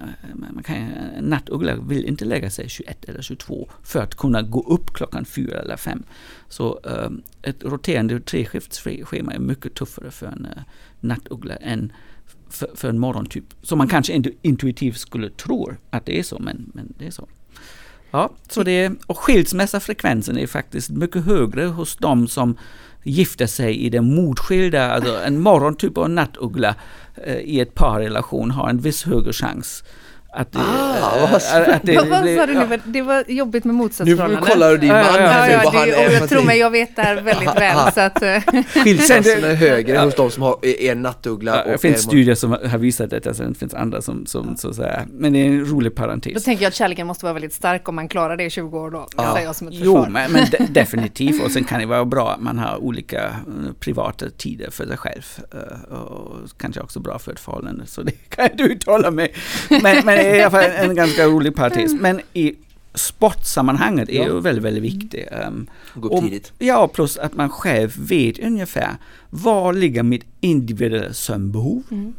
[0.55, 0.89] man kan,
[1.21, 5.61] nattuggla vill inte lägga sig 21 eller 22 för att kunna gå upp klockan 4
[5.61, 6.03] eller 5.
[6.49, 10.63] Så um, ett roterande treskiftsschema är mycket tuffare för en uh,
[11.01, 11.93] nattuggla än
[12.49, 13.45] för, för, en morgontyp.
[13.63, 17.11] Så man kanske inte intuitivt skulle tro att det är så, men, men det är
[17.11, 17.29] så.
[18.11, 22.57] Ja, så det, och skilsmässafrekvensen är faktiskt mycket högre hos de som
[23.05, 26.75] gifta sig i det motskilda, alltså en morgontyp och en nattuggla
[27.25, 29.85] eh, i ett parrelation har en viss högre chans
[30.37, 32.81] att det, ah, äh, att det, vad sa du nu?
[32.85, 34.41] Det var jobbigt med motsatsförhållanden.
[34.41, 36.97] Nu kollar du din man ja, ja, ja, det, och jag tror mig, jag vet
[36.97, 37.93] det väldigt väl.
[37.93, 38.41] så att, eh.
[38.85, 41.63] Skillnaden är högre hos de som har en nattuggla.
[41.67, 44.77] Ja, det finns studier som har visat detta, sen finns andra som, som så att
[44.77, 46.35] säga, men det är en rolig parentes.
[46.35, 48.79] Då tänker jag att kärleken måste vara väldigt stark om man klarar det i 20
[48.79, 49.09] år då.
[49.17, 49.41] Ja.
[49.41, 51.45] Jag som ett jo, men, men de, definitivt.
[51.45, 54.97] Och sen kan det vara bra att man har olika uh, privata tider för sig
[54.97, 55.23] själv.
[55.91, 59.35] Och kanske också bra för ett förhållande, så det kan jag inte uttala mig.
[59.69, 61.93] Men, men är i alla fall en ganska rolig parentes.
[61.95, 62.55] Men i
[62.95, 64.25] sportsammanhanget är ja.
[64.25, 65.29] ju väldigt, väldigt viktigt.
[65.47, 66.53] Um, Gå upp tidigt.
[66.59, 68.97] Ja, plus att man själv vet ungefär
[69.31, 72.15] var ligger mitt individuella sömnbehov mm.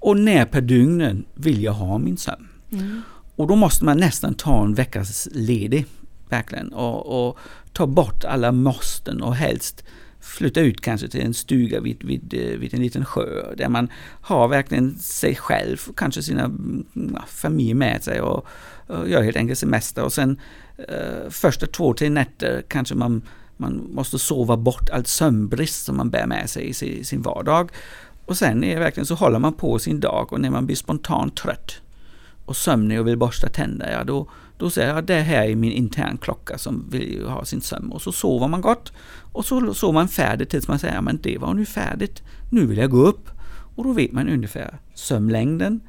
[0.00, 2.48] och när per dygn vill jag ha min sömn.
[2.72, 3.02] Mm.
[3.36, 5.86] Och då måste man nästan ta en veckas ledig,
[6.28, 7.38] verkligen, och, och
[7.72, 9.84] ta bort alla måsten och helst
[10.24, 13.88] flytta ut kanske till en stuga vid, vid, eh, vid en liten sjö där man
[14.20, 18.46] har verkligen sig själv och kanske sina mm, ja, familj med sig och,
[18.86, 20.40] och gör helt enkelt semester och sen
[20.88, 23.22] eh, första två, tre nätter kanske man,
[23.56, 27.70] man måste sova bort all sömnbrist som man bär med sig i sin, sin vardag.
[28.26, 30.76] Och sen är det verkligen så håller man på sin dag och när man blir
[30.76, 31.80] spontant trött
[32.44, 34.28] och sömnig och vill borsta tänder, ja då,
[34.64, 38.02] då säger jag det här är min intern klocka som vill ha sin sömn och
[38.02, 38.92] så sover man gott
[39.32, 42.78] och så sover man färdigt tills man säger men det var nu färdigt, nu vill
[42.78, 43.30] jag gå upp.
[43.76, 45.80] Och då vet man ungefär sömnlängden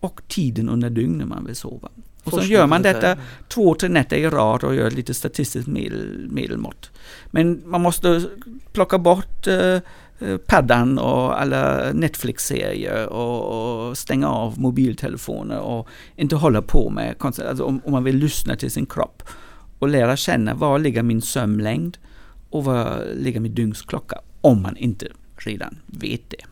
[0.00, 1.88] och tiden under dygnet man vill sova.
[2.24, 3.16] Och så gör man detta
[3.48, 6.90] två, tre nätter i rad och gör lite statistiskt medel, medelmått.
[7.30, 8.22] Men man måste
[8.72, 9.78] plocka bort Eh,
[10.24, 17.14] Eh, paddan och alla Netflix-serier och, och, stänga av mobiltelefoner och inte hålla på med,
[17.18, 19.22] alltså om, om, man vill lyssna till sin kropp
[19.78, 21.98] och lära känna var ligger min sömnlängd
[22.50, 26.44] och var ligger min dygnsklocka om man inte redan vet det.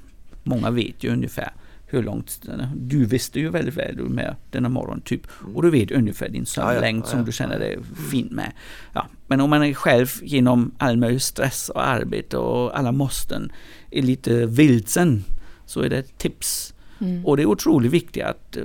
[0.43, 1.53] Många vet ju ungefär
[1.91, 5.57] hur långt, du visste ju väldigt väl med denna morgon typ mm.
[5.57, 7.79] och du vet ungefär din sömnlängd som du känner dig
[8.11, 8.53] fin med.
[8.93, 13.53] Ja, men om man är själv genom all möjlig stress och arbete och alla måsten
[13.91, 15.25] är lite vilsen
[15.67, 16.75] så är det ett tips.
[17.01, 17.27] Mm.
[17.27, 18.57] Och det är otroligt viktigt att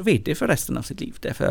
[0.00, 1.16] veta det för resten av sitt liv.
[1.20, 1.48] Därför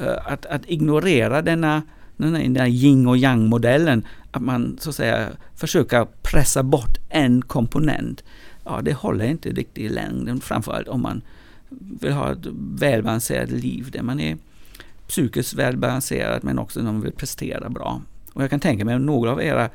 [0.00, 1.82] uh, att, att ignorera denna
[2.16, 7.42] den här yin och yang modellen, att man så att säga försöker pressa bort en
[7.42, 8.24] komponent
[8.64, 10.40] ja, det håller inte riktigt i längden.
[10.40, 11.22] Framförallt om man
[12.00, 14.36] vill ha ett välbalanserat liv där man är
[15.08, 18.02] psykiskt välbalanserad men också när man vill prestera bra.
[18.32, 19.70] Och jag kan tänka mig några av era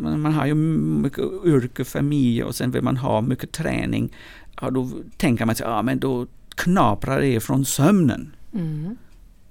[0.00, 4.12] man man har ju mycket yrke, familj och sen vill man ha mycket träning.
[4.60, 8.34] Ja, då tänker man sig, ja men då knaprar det från sömnen.
[8.52, 8.96] Mm.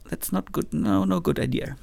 [0.10, 1.76] That's not good, no, no good idea.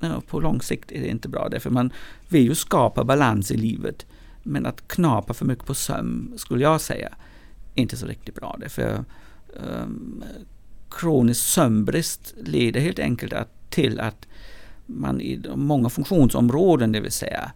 [0.00, 1.92] No, på lång sikt är det inte bra, därför man
[2.28, 4.06] vill ju skapa balans i livet.
[4.44, 7.08] Men att knapa för mycket på sömn, skulle jag säga,
[7.74, 8.56] är inte så riktigt bra.
[8.60, 9.04] Därför um,
[9.62, 10.24] ehm,
[10.90, 14.26] kronisk sömnbrist leder helt enkelt att, till att
[14.86, 17.52] man i många funktionsområden, det vill säga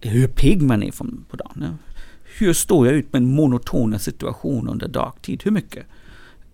[0.00, 1.58] hur pigg man är från, på dagen.
[1.60, 1.94] ja.
[2.38, 5.42] Hur står jag ut med en monotona situation under dagtid?
[5.44, 5.86] Hur mycket?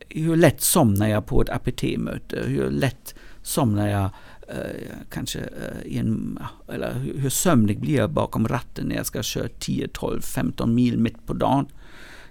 [0.08, 2.42] Hur lätt somnar jag på ett APT-möte?
[2.46, 4.10] Hur lätt somnar jag
[4.50, 9.06] Eh, kanske eh, i en, eller hur, hur sömnig blir jag bakom ratten när jag
[9.06, 11.66] ska köra 10, 12, 15 mil mitt på dagen?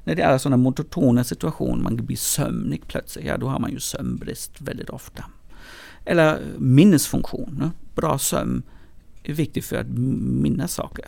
[0.04, 3.80] När det är sådana monotona situationer, man blir sömnig plötsligt, ja då har man ju
[3.80, 5.26] sömnbrist väldigt ofta.
[6.06, 7.72] Eller minnesfunktion.
[7.96, 8.64] Bra sömn
[9.24, 11.06] är viktigt för att minnas saker.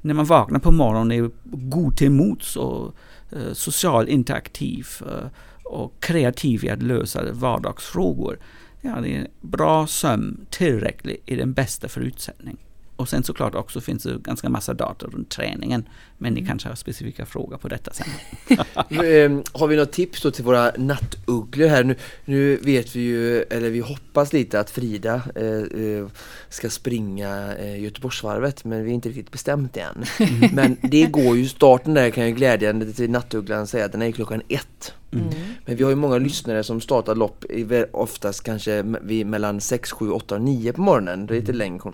[0.00, 2.94] När man vaknar på morgonen är god till mots och
[3.30, 5.28] eh, social interaktiv eh,
[5.64, 8.38] och kreativ i att lösa vardagsfrågor.
[8.84, 12.56] Ja, det är bra sömn, tillräckligt, är den bästa förutsättning.
[12.96, 15.84] Och sen såklart också finns det ganska massa data runt träningen.
[16.18, 18.06] Men ni kanske har specifika frågor på detta sen.
[18.90, 21.84] Eh, Har vi något tips då till våra nattugglor här?
[21.84, 26.06] Nu, nu vet vi ju, eller vi hoppas lite att Frida eh, eh,
[26.48, 30.04] ska springa eh, Göteborgsvarvet men vi är inte riktigt bestämt än.
[30.52, 34.42] Men det går ju, starten där kan jag glädjande till nattugglan säga den är klockan
[34.48, 34.94] ett.
[35.12, 35.28] Mm.
[35.64, 37.44] Men vi har ju många lyssnare som startar lopp
[37.92, 38.82] oftast kanske
[39.24, 41.26] mellan 6, 7, 8 och 9 på morgonen.
[41.26, 41.92] Det är lite längre.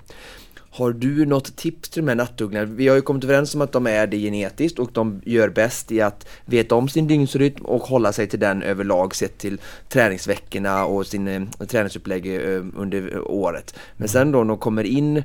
[0.78, 2.64] Har du något tips till de här nattugglorna?
[2.64, 5.92] Vi har ju kommit överens om att de är det genetiskt och de gör bäst
[5.92, 10.84] i att veta om sin dygnsrytm och hålla sig till den överlag sett till träningsveckorna
[10.84, 13.74] och sin eh, träningsupplägg eh, under året.
[13.96, 15.22] Men sen då när de kommer in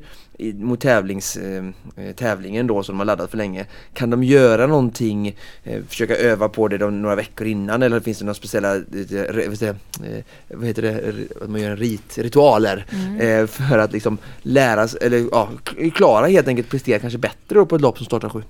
[0.53, 1.63] mot tävlings, eh,
[2.15, 5.35] tävlingen då som de har laddat för länge, kan de göra någonting,
[5.87, 8.81] försöka öva på det de, några veckor innan eller finns det några speciella,
[10.47, 12.85] vad heter det, man gör en rit, ritualer
[13.19, 17.65] eh, för att liksom lära sig, eller ja, k- klara helt enkelt prestera kanske bättre
[17.65, 18.43] på ett lopp som startar sju.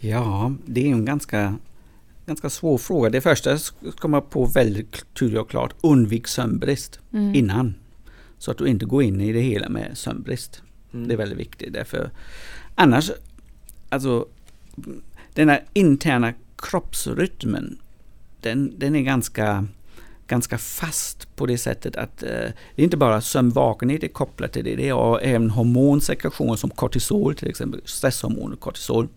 [0.00, 1.54] Ja, det är en ganska,
[2.26, 3.10] ganska svår fråga.
[3.10, 5.74] Det första att komma på väldigt tydligt och klart.
[5.80, 7.34] Undvik sömnbrist Mm.
[7.34, 7.74] innan.
[8.38, 10.62] Så att du inte går in i det hela med sömnbrist.
[10.94, 11.08] Mm.
[11.08, 11.72] Det är väldigt viktigt.
[11.72, 12.10] Därför,
[12.74, 13.10] annars,
[13.88, 14.26] alltså
[15.34, 17.78] den här interna kroppsrytmen,
[18.40, 19.66] den, den är ganska,
[20.28, 24.64] ganska fast på det sättet att eh, det är inte bara sömnvakenhet är kopplat till
[24.64, 29.08] det, det är även hormonsekretion som kortisol till exempel, stresshormonet kortisol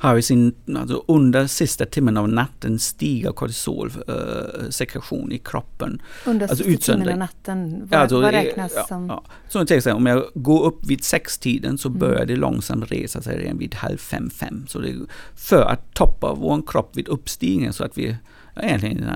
[0.00, 6.02] har i sin, alltså under sista timmen av natten stiger kortisolsekretion i kroppen.
[6.26, 9.06] Under Alltså sista timmen av natten, vad, Alltså, vad det- räknas ja, som...
[9.06, 9.24] Ja.
[9.48, 11.98] Så till exempel, om jag går upp vid sextiden så Mm.
[11.98, 14.66] börjar det långsamt resa sig redan vid halv fem, fem.
[14.68, 14.94] Så det,
[15.36, 18.16] för att toppa vår kropp vid uppstigningen så att vi
[18.62, 19.10] egentligen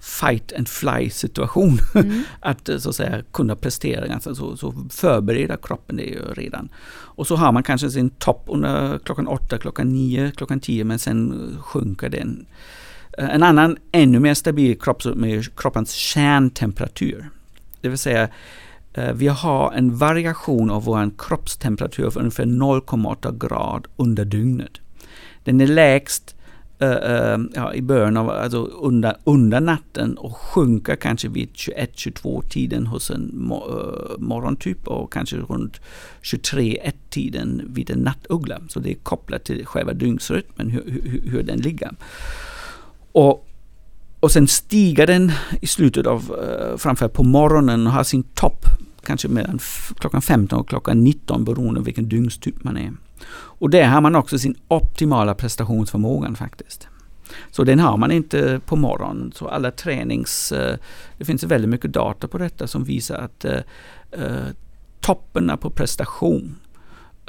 [0.00, 1.78] fight and fly situation.
[1.94, 2.22] Mm.
[2.40, 6.68] att eh, så att säga kunna prestera ganska så, så förbereda kroppen det ju redan.
[6.92, 10.98] Och så har man kanske sin topp under klockan åtta, klockan nio, klockan tio men
[10.98, 12.46] sen eh, sjunker den.
[13.18, 17.30] Eh, En annan ännu mer stabil kropp med kroppens kärntemperatur.
[17.80, 18.28] Det vill säga
[19.14, 24.80] vi har en variation av vår kroppstemperatur för ungefär 0,8 grad under dygnet.
[25.44, 26.34] Den är lägst
[26.82, 32.48] Eh, eh, ja, i början av, alltså under, under natten och sjunka kanske vid 21-22
[32.48, 35.80] tiden hos en uh, morgontyp och kanske runt
[36.22, 38.60] 23-1 tiden vid en nattuggla.
[38.68, 41.90] Så det är kopplat till själva dygnsrytmen, hur, hur, hur den ligger.
[43.12, 43.48] Och,
[44.20, 48.64] och sen stiger den i slutet av, uh, framförallt på morgonen och har sin topp
[49.04, 49.58] kanske mellan
[49.98, 52.92] klockan 15 och klockan 19 beroende på vilken dygnstyp man är.
[53.60, 56.88] Och där har man också sin optimala prestationsförmågan faktiskt.
[57.50, 59.32] Så den har man inte på morgonen.
[59.34, 60.52] Så alla tränings...
[60.52, 60.76] eh,
[61.18, 63.58] Det finns väldigt mycket data på detta som visar att eh,
[64.10, 64.46] eh,
[65.00, 66.56] topparna på prestation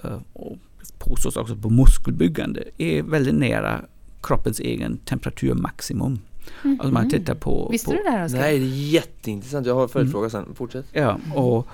[0.03, 0.57] eh, och
[0.97, 3.81] påstås också på muskelbyggande är väldigt nära
[4.21, 6.19] kroppens egen temperaturmaximum.
[6.63, 7.69] Alltså man tittar på...
[7.71, 8.39] Visste på, du det här Oskar?
[8.39, 9.67] Nej, det är jätteintressant.
[9.67, 10.45] Jag har följdfråga sen.
[10.55, 10.85] Fortsätt.
[10.91, 11.67] Ja, och,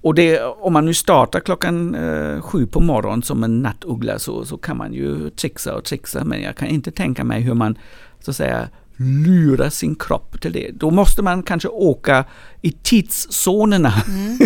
[0.00, 4.44] och det, om man nu startar klockan eh, sju på morgonen som en nattuggla så,
[4.44, 6.24] så kan man ju trixa och trixa.
[6.24, 7.78] Men jag kan inte tänka mig hur man
[8.20, 10.70] så att säga lurar sin kropp till det.
[10.74, 12.24] Då måste man kanske åka
[12.62, 13.92] i tidszonerna.
[14.08, 14.38] Mm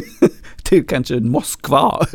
[0.70, 2.06] till kanske Moskva.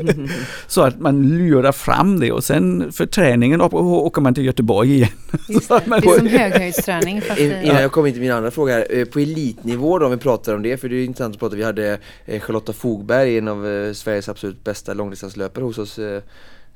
[0.66, 5.08] så att man lurar fram det och sen för träningen åker man till Göteborg igen.
[5.48, 5.68] Det.
[5.68, 8.72] det är som höghöjdsträning fast In- i- Innan jag kommer in till min andra fråga
[8.74, 11.34] här, eh, på elitnivå då om vi pratar om det, för det är ju intressant
[11.34, 15.78] att prata, vi hade eh, Charlotta Fogberg, en av eh, Sveriges absolut bästa långdistanslöpare hos
[15.78, 15.98] oss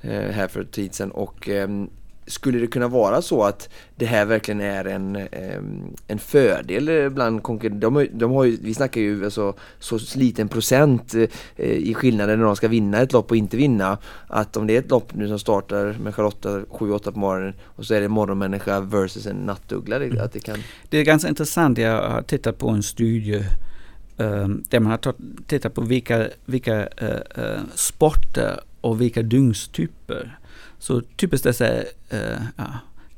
[0.02, 1.88] här för en tid sedan och ehm,
[2.26, 5.16] skulle det kunna vara så att det här verkligen är en,
[6.06, 7.90] en fördel bland konkurrenter?
[7.90, 11.28] De, de har ju, vi snackar ju alltså, så liten procent eh,
[11.66, 13.98] i skillnaden när de ska vinna ett lopp och inte vinna.
[14.26, 17.86] Att om det är ett lopp nu som startar med Charlotta 7-8 på morgonen och
[17.86, 19.98] så är det en morgonmänniska versus en nattuggla.
[19.98, 20.58] det- Att det kan...
[20.90, 21.78] Det är ganska intressant.
[21.78, 23.44] Jag har tittat på en studie
[24.18, 25.14] eh, där man har
[25.46, 27.08] tittat på vilka, vilka uh,
[27.38, 30.38] uh, sporter och vilka dygnstyper.
[30.82, 31.66] Så typiskt dessa
[32.12, 32.66] uh, ja,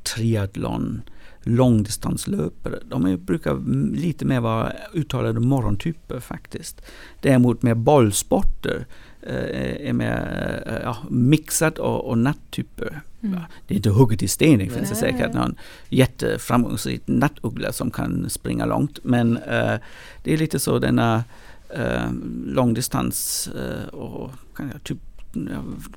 [0.03, 1.01] triathlon,
[1.43, 3.55] långdistanslöpare, de brukar
[3.95, 6.81] lite mer vara uttalade morgontyper faktiskt.
[7.21, 8.85] Däremot med bollsporter
[9.21, 13.01] eh, är mer eh, ja, mixat och, och natttyper.
[13.21, 13.39] Mm.
[13.67, 15.55] Det är inte hugget i sten, det finns det säkert någon
[15.89, 18.99] jätteframgångsrik nattuggla som kan springa långt.
[19.03, 19.75] Men eh,
[20.23, 21.23] det är lite så denna
[21.69, 22.11] eh,
[22.45, 25.14] långdistans eh, och kan jag typ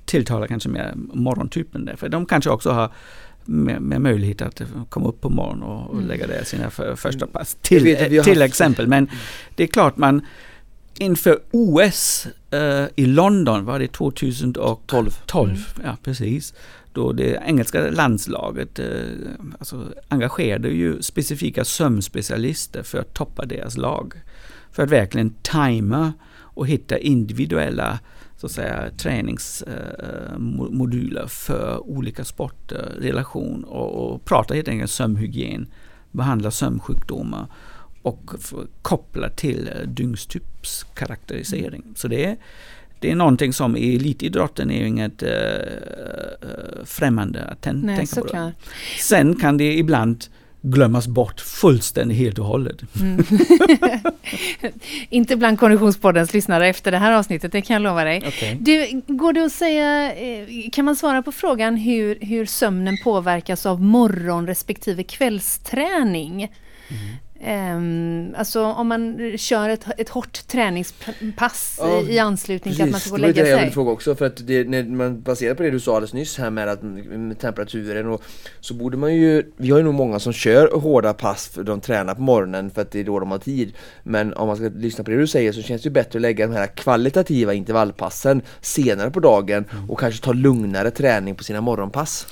[0.04, 1.96] tilltalar kanske mer morgontypen där.
[1.96, 2.92] För de kanske också har
[3.44, 6.08] med, med möjlighet att komma upp på morgonen och, och Mm.
[6.08, 7.56] lägga där sina för, första pass.
[7.62, 8.86] Till, vet till exempel.
[8.86, 9.10] Men
[9.54, 10.22] det är klart man
[10.98, 15.10] inför OS eh, i London var det 2012.
[15.26, 16.54] 12, ja precis.
[16.92, 18.86] Då det engelska landslaget eh,
[19.58, 24.14] alltså, engagerade ju specifika sömnspecialister för att toppa deras lag.
[24.72, 26.12] För att verkligen tajma
[26.58, 27.98] och hitta individuella
[28.40, 35.66] så att säga, träningsmoduler för olika sporter, relation och, och prata helt enkelt sömnhygien,
[36.10, 37.46] behandla sömnsjukdomar
[38.02, 38.30] och
[38.82, 41.82] koppla till eh, dygnstypskaraktärisering.
[41.96, 42.36] Så det är,
[43.00, 45.28] det är någonting som i elitidrotten är inget äh,
[46.84, 48.52] främmande att tän- Nej, tänka på.
[49.00, 50.24] Sen kan det ibland
[50.62, 52.82] glömmas bort fullständigt helt och hållet.
[53.00, 53.24] Mm.
[55.08, 58.18] Inte bland Konditionspoddens lyssnare efter det här avsnittet, det kan jag lova dig.
[58.26, 58.56] Okay.
[58.60, 63.66] Du, går det att säga, eh, kan man svara på frågan hur, hur sömnen påverkas
[63.66, 66.48] av morgon respektive kvällsträning?
[67.40, 73.00] Ehm, alltså om man kör ett, ett hårt träningspass Ja, i anslutning till att man
[73.00, 73.74] ska gå och det var lägga det jag ville sig.
[73.74, 76.50] fråga också för att det, när man baserar på det du sa alldeles nyss här
[76.50, 78.22] med, att, med temperaturen och
[78.60, 81.80] så borde man ju, vi har ju nog många som kör hårda pass för de
[81.80, 83.72] tränar på morgonen för att det är då de har tid.
[84.02, 86.22] Men om man ska lyssna på det du säger så känns det ju bättre att
[86.22, 91.60] lägga de här kvalitativa intervallpassen senare på dagen och kanske ta lugnare träning på sina
[91.60, 92.26] morgonpass.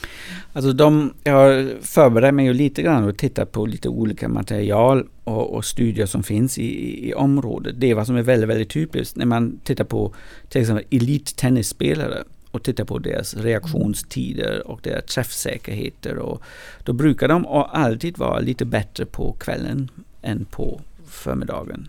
[0.53, 4.96] Alltså de, jag har förberett mig ju lite grann och tittat på lite olika material
[5.25, 7.81] och, och studier som finns i, i, i området.
[7.81, 10.15] Det är vad som är väldigt, väldigt typiskt när man tittar på
[10.49, 16.19] till exempel elittennisspelare och tittar på deras reaktionstider och deras träffsäkerheter.
[16.19, 16.43] Och
[16.85, 19.91] då brukar de alltid vara lite bättre på kvällen
[20.23, 21.89] än på förmiddagen.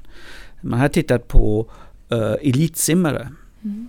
[0.62, 1.72] Man har tittat på
[2.12, 3.30] uh, elitsimmare
[3.64, 3.88] Mm.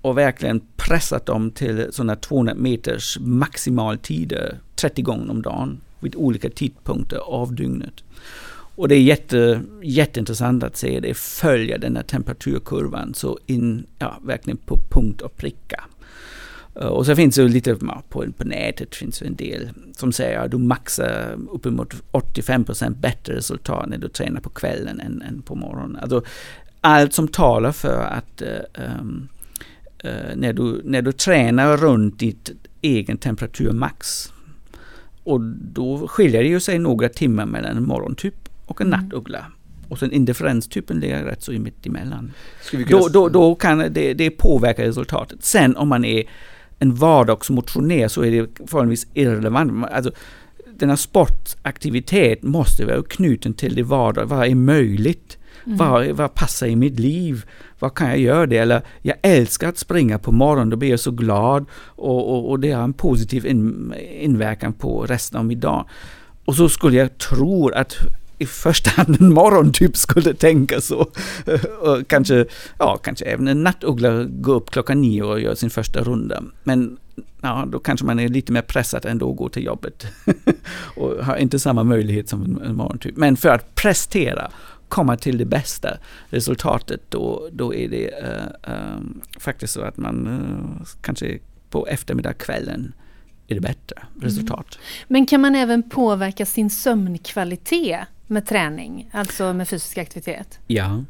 [0.00, 6.50] och verkligen pressat dem till sådana 200 meters maximaltider 30 gånger om dagen vid olika
[6.50, 7.94] tidpunkter av dygnet.
[8.80, 14.20] Och det är jätte, jätteintressant att se det följa den här temperaturkurvan så in, ja,
[14.22, 15.84] verkligen på punkt och pricka.
[16.80, 17.76] Eh, och så finns det lite
[18.08, 23.36] på, på nätet finns det en del som säger att du maxar uppemot 85% bättre
[23.36, 25.96] resultat när du tränar på kvällen än, än på morgonen.
[25.96, 26.22] Alltså,
[26.80, 28.42] allt som talar för att
[29.00, 29.28] um,
[30.04, 32.50] Uh, när, du, när du tränar runt ditt
[32.80, 34.32] egen temperaturmax.
[35.24, 39.00] Och då skiljer det ju sig några timmar mellan en morgontyp och en Mm.
[39.00, 39.46] nattuggla.
[39.88, 42.32] Och sen indifferenstypen ligger rätt så mitt emellan.
[42.88, 45.44] Då, då, då kan det, det påverka resultatet.
[45.44, 46.24] Sen om man är
[46.78, 49.86] en vardagsmotionär så är det förhållandevis irrelevant.
[49.92, 50.12] Alltså,
[50.78, 54.26] denna sportaktivitet måste vara knuten till det vardag.
[54.26, 55.38] Vad är möjligt?
[55.66, 55.78] Mm.
[55.78, 57.44] Vad, vad passar i mitt liv?
[57.78, 58.56] Vad kan jag göra det?
[58.58, 62.60] Eller jag älskar att springa på morgonen, då blir jag så glad och, och, och
[62.60, 65.88] det har en positiv in, inverkan på resten av min dag.
[66.44, 67.96] Och så skulle jag tro att
[68.40, 71.10] i första hand en morgontyp skulle tänka så.
[71.80, 72.46] Och kanske,
[72.78, 76.42] ja, kanske även en nattuggla går upp klockan nio och gör sin första runda.
[76.64, 76.98] Men
[77.40, 80.06] ja, då kanske man är lite mer pressad ändå att gå till jobbet.
[80.96, 83.16] och har inte samma möjlighet som en, morgontyp.
[83.16, 84.50] Men för att prestera
[84.88, 90.26] komma till det bästa resultatet då, då är det uh, um, faktiskt så att man
[90.26, 91.38] uh, kanske
[91.70, 92.92] på eftermiddagskvällen
[93.48, 94.78] är det bättre resultat.
[95.08, 98.00] Men kan man även påverka sin sömnkvalitet
[98.30, 100.58] med träning, alltså med fysisk aktivitet?
[100.66, 101.04] Ja,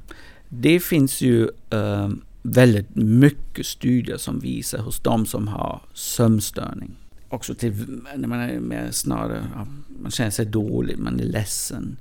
[0.48, 2.08] det finns ju uh,
[2.42, 6.96] väldigt mycket studier som visar hos de som har sömnstörning.
[7.28, 9.66] Också till när man är mer snarare, ja,
[10.02, 11.96] man känner sig dålig, man är ledsen,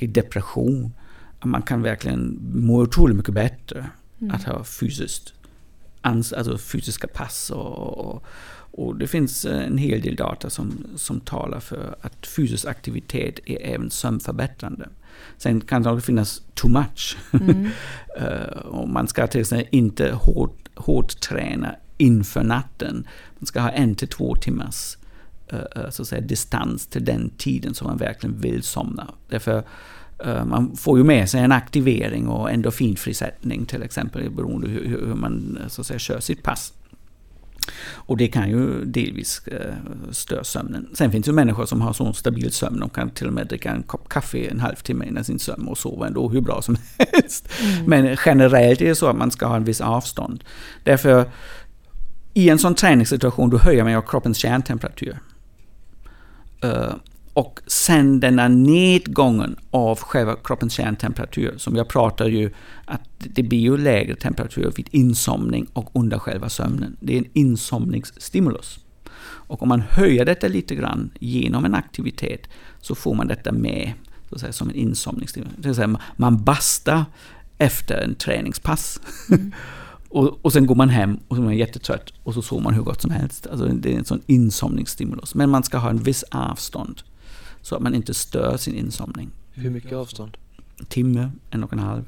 [0.00, 0.92] depression.
[1.44, 3.86] Man kan verkligen må otroligt mycket bättre
[4.24, 4.34] Mm.
[4.34, 5.34] att ha fysiskt,
[6.02, 7.50] alltså fysiska pass.
[7.50, 8.24] Och, och,
[8.76, 13.74] och det finns en hel del data som, som talar för att fysisk aktivitet är
[13.74, 14.88] även sömnförbättrande.
[15.36, 17.16] Sen kan det också finnas too much.
[17.32, 17.68] Mm.
[18.16, 23.06] Eh, och man ska till exempel inte hårt, hårt träna inför natten.
[23.38, 24.96] Man ska ha en till två timmars
[25.48, 29.14] eh, eh, så att säga, distans till den tiden som man verkligen vill somna.
[29.28, 29.64] Därför
[30.24, 35.14] eh, man får ju med sig en aktivering och endorfinfrisättning till exempel beroende hur hur
[35.14, 36.72] man så att säga, kör sitt pass.
[37.92, 39.74] Och det kan ju delvis eh,
[40.10, 40.88] störa sömnen.
[40.94, 43.46] Sen finns det ju människor som har så stabil sömn, de kan till och med
[43.46, 46.76] dricka en kopp kaffe en halvtimme innan sin sömn och sova ändå hur bra som
[46.98, 47.48] helst.
[47.86, 50.44] Men generellt är det så att man ska ha en viss avstånd.
[50.82, 51.30] Därför
[52.34, 55.18] i en sån träningssituation då höjer man kroppens kärntemperatur.
[57.34, 62.50] Och sen denna nedgången av själva kroppens kärntemperatur, som jag pratar ju
[62.84, 66.96] att det blir ju lägre temperatur vid insomning och under själva sömnen.
[67.00, 68.78] Det är en insomningsstimulus.
[69.24, 72.48] Och om man höjer detta lite grann genom en aktivitet
[72.80, 73.92] så får man detta med
[74.28, 75.54] så att säga, som en insomningsstimulus.
[75.56, 77.04] Det vill säga man bastar
[77.58, 79.00] efter en träningspass.
[80.08, 82.74] och, och sen går man hem och så är man jättetrött och så sover man
[82.74, 83.46] hur gott som helst.
[83.46, 85.34] Alltså det är en sån insomningsstimulus.
[85.34, 87.02] Men man ska ha en viss avstånd
[87.64, 89.30] så att man inte stör sin insomning.
[89.52, 90.36] Hur mycket avstånd?
[90.88, 92.04] Timme, en och en halv.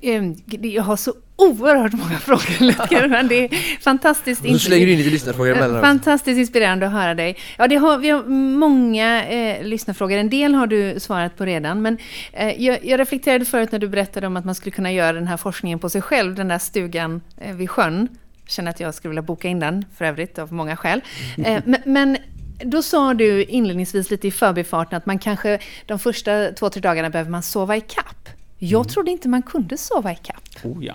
[0.00, 4.92] Ehm, Jag har så oerhört många frågor, Lutger, men det är fantastiskt Nu slänger du
[4.92, 5.82] in lite lyssnarfrågor emellan.
[5.82, 7.36] Fantastiskt inspirerande att höra dig.
[7.58, 8.22] Ja, det har, vi har
[8.58, 10.16] många eh, lyssnarfrågor.
[10.18, 11.82] En del har du svarat på redan.
[11.82, 11.98] Men
[12.32, 15.26] eh, jag, jag reflekterade förut när du berättade om att man skulle kunna göra den
[15.26, 18.08] här forskningen på sig själv, den där stugan eh, vid sjön.
[18.44, 21.00] Jag känner att jag skulle vilja boka in den, för övrigt, av många skäl.
[21.38, 22.16] Eh, men, men
[22.58, 27.10] då sa du inledningsvis lite i förbifarten att man kanske de första två, tre dagarna
[27.10, 28.28] behöver man sova i kapp.
[28.58, 30.48] Jag trodde inte man kunde sova i kapp.
[30.62, 30.94] Oh ja.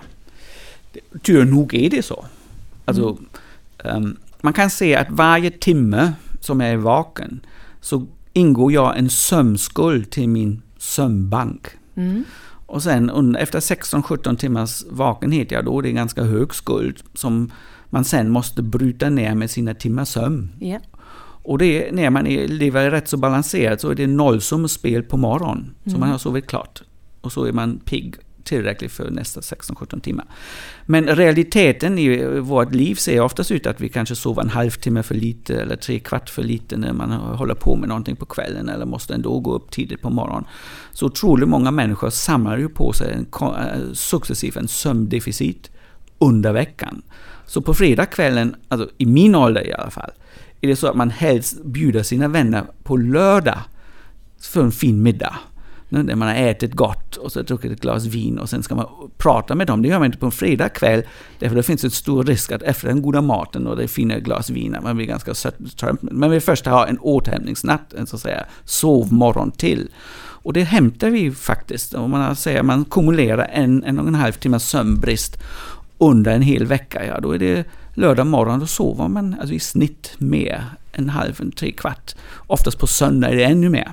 [1.22, 2.26] Tyvärr nog är det så.
[2.86, 3.18] Alltså,
[3.84, 7.40] ehm, man kan se att varje timme som jag är vaken
[7.82, 11.68] så ingår jag en sömnskuld till min sömnbank.
[11.96, 12.24] Mm.
[12.66, 17.52] Och sen efter 16-17 timmars vakenhet, ja då är det en ganska hög skuld som
[17.90, 20.50] man sen måste bryta ner med sina timmar sömn.
[20.60, 20.80] Ja.
[21.50, 25.18] Och det är, när man är, lever rätt så balanserat så är det nollsummespel på
[25.18, 25.76] morgonen.
[25.86, 26.82] Så man har sovit klart.
[27.22, 30.26] Och så är man pigg tillräckligt för nästa 16-17 timmar.
[30.86, 35.16] Men realiteten i vårt liv ser oftast ut att vi kanske sover en halvtimme för
[35.16, 38.86] lite eller tre kvart för lite när man håller på med någonting på kvällen eller
[38.86, 40.46] måste ändå gå upp tidigt på morgonen.
[40.92, 45.72] Så otroligt många människor samlar ju på sig en, eh, successivt en sömndeficit
[46.20, 47.02] under veckan.
[47.46, 50.12] Så på fredagskvällen, alltså i min ålder i alla fall,
[50.62, 53.60] är det så att man helst bjuder sina vänner på lördag
[54.42, 55.36] för en fin middag.
[55.92, 58.88] När man har ätit gott och så druckit ett glas vin och sen ska man
[59.18, 59.82] prata med dem.
[59.82, 61.04] Det gör man inte på en fredagkväll.
[61.40, 64.50] Därför det finns en stor risk att efter den goda maten och det fina glas
[64.50, 66.02] vin, att man blir ganska trött.
[66.02, 69.90] Man vill först ha en återhämtningsnatt, en så att säga sovmorgon till.
[70.42, 71.94] Och det hämtar vi faktiskt.
[71.94, 75.38] Om man säger man kumulerar en, en och en halv timmes sömnbrist
[75.98, 79.60] under en hel vecka, ja då är det lördag morgon, då sover man alltså i
[79.60, 82.16] snitt mer en halv, en tre kvart.
[82.48, 83.92] Oftast på söndag är det ännu mer.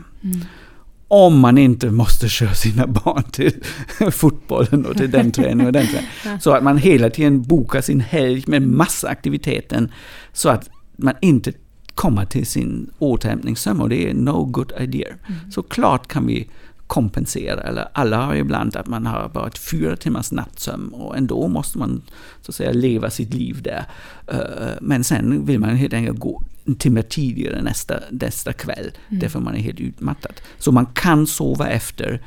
[1.09, 3.63] Om man inte måste köra sina barn till
[4.13, 6.41] fotbollen och till den träningen och den träningen.
[6.41, 9.93] Så att man hela tiden bokar sin helg med massa aktiviteten
[10.33, 11.53] så att man inte
[11.95, 15.15] kommer till sin återhämtningssömn och det är no good idea.
[15.51, 16.49] Så klart kan vi
[16.87, 21.49] kompensera, eller alla har ibland att man har bara ett fyra timmars nattsömn och ändå
[21.49, 22.03] måste man
[22.43, 23.85] så att säga leva sitt liv där.
[24.27, 29.41] Eh, Men sen vill man helt enkelt gå en timme tidigare nästa, nästa kväll, därför
[29.41, 30.33] man är helt utmattad.
[30.59, 32.23] Så man kan sova efter.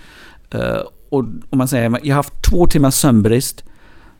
[0.52, 3.64] eh, Och om man säger jag har haft två timmars sömnbrist,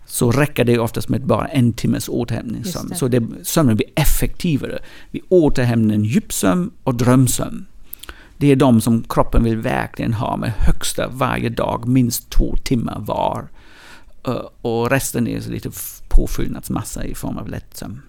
[0.06, 2.96] så räcker det oftast med bara en timmes återhämtningssömn.
[2.96, 4.80] Så det, sömnen blir effektivare.
[5.12, 7.66] Vi återhämtar djupsömn och drömsömn.
[8.40, 13.00] Det är de som kroppen vill verkligen ha med högsta varje dag, minst två timmar
[13.00, 13.48] var.
[14.28, 15.72] Eh, och resten är så lite
[16.10, 18.02] påfyllnadsmassa i form av lättsömn.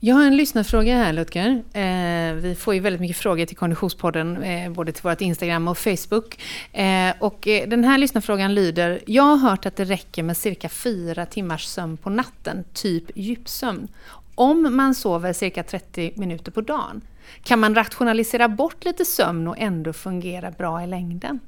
[0.00, 1.62] Jag har en lyssnarfråga här Lutger.
[1.72, 5.78] Eh, vi får ju väldigt mycket frågor till Konditionspodden, eh, både till vårt Instagram och
[5.78, 6.40] Facebook.
[6.72, 10.68] Eh, och eh, den här lyssnarfrågan lyder, jag har hört att det räcker med cirka
[10.68, 13.88] fyra timmars sömn på natten, typ djupsömn.
[14.34, 17.00] om man sover cirka 30 minuter på dagen,
[17.42, 21.40] kan man rationalisera bort lite sömn och ändå fungera bra i längden?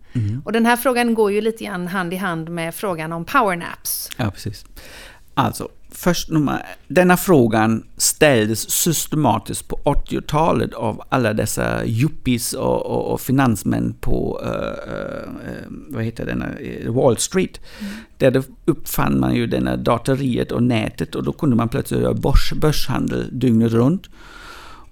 [0.44, 4.10] Och den här frågan går ju lite grann hand i hand med frågan om powernaps.
[4.16, 4.64] Ja, precis.
[5.34, 13.12] Alltså, först nummer, denna frågan ställdes systematiskt på 80-talet av alla dessa yuppies och, och,
[13.12, 14.50] och finansmän på uh,
[14.94, 15.30] uh,
[15.88, 16.46] vad heter denna,
[16.92, 17.60] Wall Street.
[17.80, 17.92] Mm.
[18.18, 22.52] Där uppfann man ju denna datoriet och nätet och då kunde man plötsligt göra börs,
[22.52, 24.08] börshandel dygnet runt.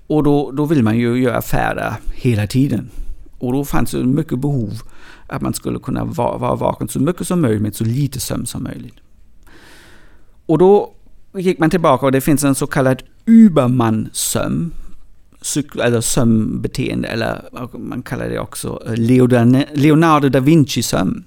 [0.08, 2.90] Och då, då vill man ju göra affärer hela tiden.
[3.38, 4.72] Och då fanns det mycket behov
[5.26, 8.46] att man skulle kunna vara, vara vaken så mycket som möjligt med så lite sömn
[8.46, 8.96] som möjligt.
[10.46, 10.92] Och då
[11.34, 14.70] gick man tillbaka och det finns en så kallad Übermann-sömn.
[15.82, 17.42] Eller sömnbeteende, eller
[17.78, 18.82] man kallar det också
[19.74, 21.24] Leonardo da Vinci-sömn.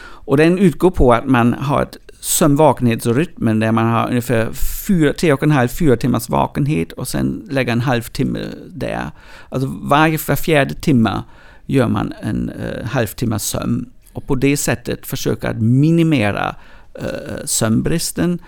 [0.00, 4.48] Och den utgår på att man har ett sömnvakenhetsrytm där man har ungefär
[4.88, 9.10] fyra, tre och en halv, fyra timmars vakenhet och sen lägga en halvtimme där.
[9.48, 11.22] Alltså varje var fjärde timme
[11.66, 13.90] gör man en eh, halvtimmas sömn.
[14.12, 16.56] Och på det sättet försöka att minimera
[16.94, 18.38] eh, sömnbristen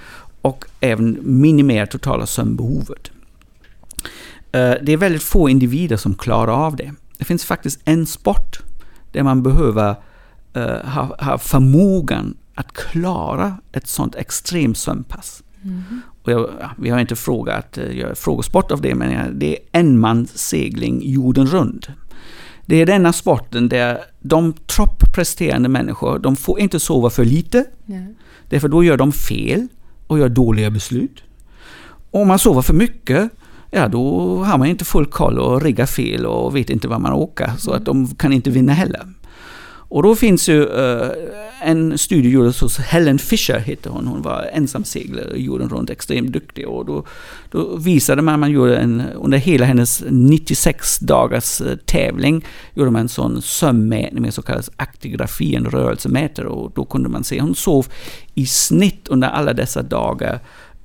[0.43, 3.11] och även minimera totala sömnbehovet.
[4.53, 6.93] Eh, det är väldigt få individer som klarar av det.
[7.19, 8.61] Det finns faktiskt en sport
[9.13, 9.95] där man behöver
[10.55, 15.43] eh, ha, ha förmågan att klara ett sånt extremt sömnpass.
[15.63, 16.03] Mm.
[16.23, 21.01] Och jag, ja, vi har inte frågat, uh, frågesport av det, men det är enmanssegling
[21.03, 21.89] jorden runt.
[22.67, 27.65] Det är denna sporten där de toppresterande människor, de får inte sova för lite.
[27.89, 28.15] Mm.
[28.49, 29.69] Därför då gör de fel
[30.07, 31.23] och gör dåliga beslut.
[32.11, 33.31] Och om man sover för mycket,
[33.71, 37.13] ja då har man inte full koll och riggar fel och vet inte vad man
[37.13, 37.51] åker.
[37.59, 39.01] Så att de kan inte vinna heller.
[39.91, 41.11] Och då finns ju uh,
[41.61, 44.07] en studie gjord hos Helen Fisher, heter hon.
[44.07, 46.69] Hon var ensamseglare jorden runt, extremt duktig.
[46.69, 47.07] Och då,
[47.51, 53.01] då visade man, man gjorde en, under hela hennes 96 dagars uh, tävling, gjorde man
[53.01, 56.47] en sån sömnmätning med så kallad aktigrafi, en rörelsemätare.
[56.47, 57.87] Och då kunde man se, hon sov
[58.35, 60.41] i snitt under alla dessa dagar,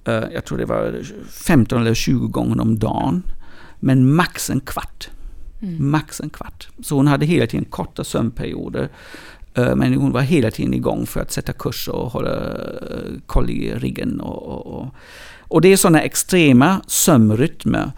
[0.07, 1.01] uh, jag tror det var
[1.31, 3.23] 15 eller 20 gånger om dagen.
[3.79, 5.09] Men max en kvart.
[5.61, 5.91] Mm.
[5.91, 6.67] Max en kvart.
[6.83, 8.89] Så hon hade hela tiden korta sömnperioder.
[9.53, 13.49] Eh, men hon var hela tiden igång för att sätta kurs och hålla eh, koll
[13.49, 14.19] i riggen.
[14.19, 14.87] Och, och,
[15.39, 17.91] och det är sådana extrema sömnrytmer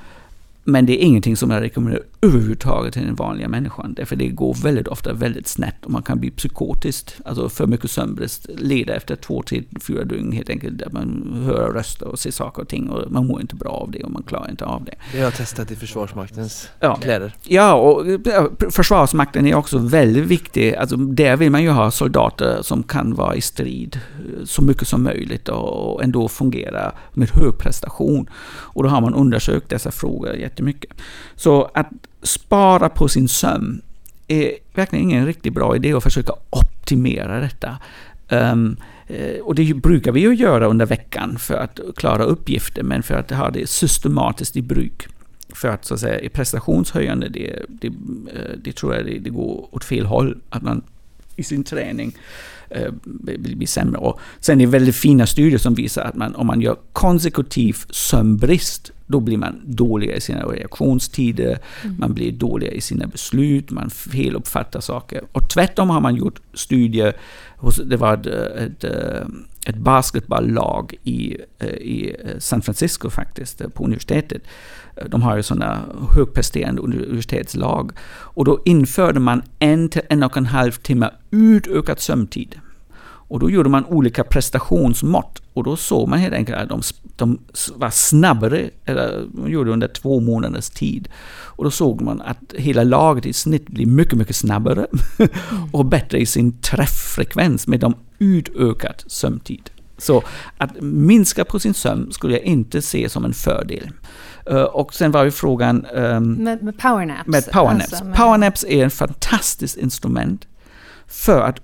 [0.70, 3.94] men det är ingenting som jag rekommenderar överhuvudtaget till den vanliga människan.
[3.94, 7.14] Därför det går väldigt ofta väldigt snett och man kan bli psykotisk.
[7.26, 10.80] Alltså för mycket sömnbrist leder efter två, tre, fyra dygn helt enkelt.
[10.80, 13.92] Där man hör röster och ser saker och ting och man mår inte bra av
[13.92, 14.96] det och man klarar inte av det.
[15.12, 16.96] Det har jag testat i Försvarsmaktens ja.
[16.96, 17.36] kläder.
[17.44, 18.06] Ja, och
[18.72, 20.76] Försvarsmakten är också väldigt viktig.
[20.76, 24.00] Alltså där vill man ju ha soldater som kan vara i strid
[24.44, 28.30] så mycket som möjligt och ändå fungera med hög prestation.
[28.50, 30.92] Och då har man undersökt dessa frågor jättemycket.
[31.36, 31.88] Så att
[32.22, 33.82] spara på sin sömn
[34.28, 37.78] är verkligen ingen riktigt bra idé att försöka optimera detta.
[38.30, 38.78] Um,
[39.44, 43.32] och det brukar vi ju göra under veckan för att klara uppgifter, men för att
[43.32, 45.08] ha det systematiskt i bruk.
[45.50, 49.76] För att så att säga, prestationshöjande, det, det, eh, det tror jag det, det går
[49.76, 50.38] åt fel håll.
[50.50, 50.82] Att man
[51.36, 52.16] i sin träning
[53.38, 53.98] blir sämre.
[53.98, 57.78] Och sen är det väldigt fina studier som visar att man, om man gör konsekutiv
[57.90, 61.96] sömnbrist då blir man dåliga i sina reaktionstider, mm.
[62.00, 65.22] man blir dåliga i sina beslut, man feluppfattar saker.
[65.32, 67.16] Och tvärtom har man gjort studier,
[67.86, 74.42] det var ett, ett, eh, basketballlag i, eh, i eh, San Francisco faktiskt, på universitetet.
[75.06, 75.82] De har ju sådana
[76.16, 77.92] högpresterande universitetslag.
[78.10, 82.56] Och då införde man en till en och en halv timme utökad sömntid.
[83.28, 86.82] Och då gjorde man olika prestationsmått och då såg man helt enkelt att de,
[87.16, 87.40] de
[87.76, 91.10] var snabbare, eller de gjorde under två månaders tid.
[91.30, 94.88] Och då såg man att hela laget i snitt blir mycket, mycket snabbare
[95.72, 99.70] och bättre i sin träfffrekvens med de utökat sömntid.
[99.98, 100.24] Så
[100.58, 103.92] att minska på sin sömn skulle jag inte se som en fördel.
[104.52, 105.86] Uh, och sen var ju frågan...
[105.86, 107.28] Um, med, med powernaps?
[107.28, 107.94] Med powernaps.
[107.94, 108.24] Alltså.
[108.24, 110.48] Powernaps är ett fantastiskt instrument
[111.08, 111.62] för att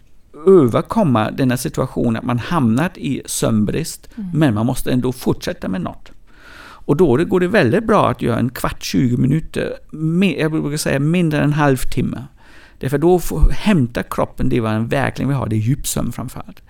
[0.48, 4.30] överkomma denna situation att man hamnat i sömnbrist, mm.
[4.34, 6.12] men man måste ändå fortsätta med något.
[6.86, 9.74] Och då går det väldigt bra att göra en kvart, 20 minuter,
[10.38, 12.24] jag brukar säga mindre än en halvtimme.
[12.80, 13.22] Därför då
[13.52, 16.62] hämtar kroppen det den verkligen vill ha, det är djupsömn framförallt.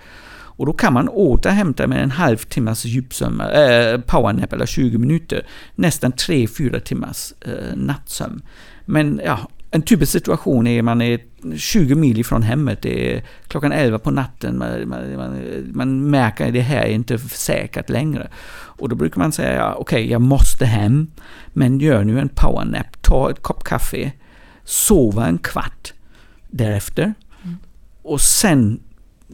[0.55, 6.11] Och då kan man återhämta med en halvtimmas djupsömn, äh, powernap eller 20 minuter, nästan
[6.11, 8.41] 3-4 timmars äh, nattsömn.
[8.86, 9.39] Men ja,
[9.76, 11.19] en typisk situation är man är
[11.57, 16.53] 20 mil ifrån hemmet, det är klockan 11 på natten, man, man, man, märker att
[16.53, 18.28] det här är inte säkert längre.
[18.51, 21.11] Och då brukar man säga, ja, okej okay, jag måste hem,
[21.47, 24.11] men gör nu en powernap, ta ett kopp kaffe,
[24.63, 25.93] sova en kvart
[26.49, 27.13] därefter.
[28.03, 28.80] Och sen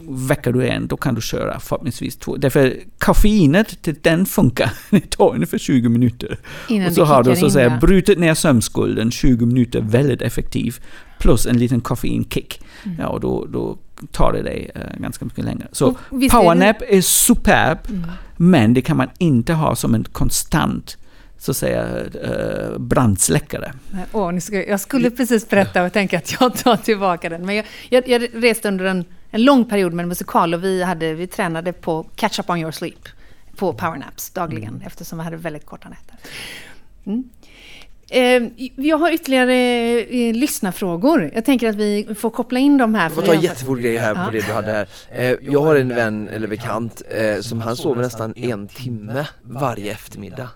[0.07, 2.35] väcker du en, då kan du köra förhoppningsvis två.
[2.37, 4.71] Därför koffeinet, till den funkar.
[4.89, 6.37] Det tar ungefär 20 minuter.
[6.69, 10.75] Innan och så har du så att säga brutit ner sömnskulden, 20 minuter, väldigt effektiv.
[11.19, 12.61] Plus en liten koffeinkick.
[12.85, 12.97] Mm.
[12.99, 13.77] Ja, och då, då
[14.11, 15.67] tar det dig eh, ganska mycket längre.
[15.71, 18.09] Så visst är det- powernap är superb, Mm.
[18.37, 20.97] men det kan man inte ha som en konstant
[21.37, 21.87] så att säga
[22.23, 23.73] eh, brandsläckare.
[24.11, 27.45] Åh, nu ska, jag skulle precis berätta och tänka att jag tar tillbaka den.
[27.45, 30.83] Men jag, jag, jag reste under en, en lång period med en musikal och vi,
[30.83, 33.07] hade, vi tränade på Catch Up On Your Sleep
[33.55, 36.15] på powernaps dagligen eftersom vi hade väldigt korta nätter.
[37.05, 37.29] Mm.
[38.11, 39.53] Eh, jag har ytterligare
[39.99, 41.31] eh, lyssnarfrågor.
[41.35, 43.03] Jag tänker att vi får koppla in dem här.
[43.03, 44.25] Jag får ta en jättefort grej här Ja.
[44.25, 44.87] på det du hade här.
[45.11, 49.91] Eh, jag har en vän eller bekant eh, som han sover nästan en timme varje
[49.91, 50.49] eftermiddag.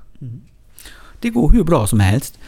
[1.19, 2.39] Det går hur bra som helst.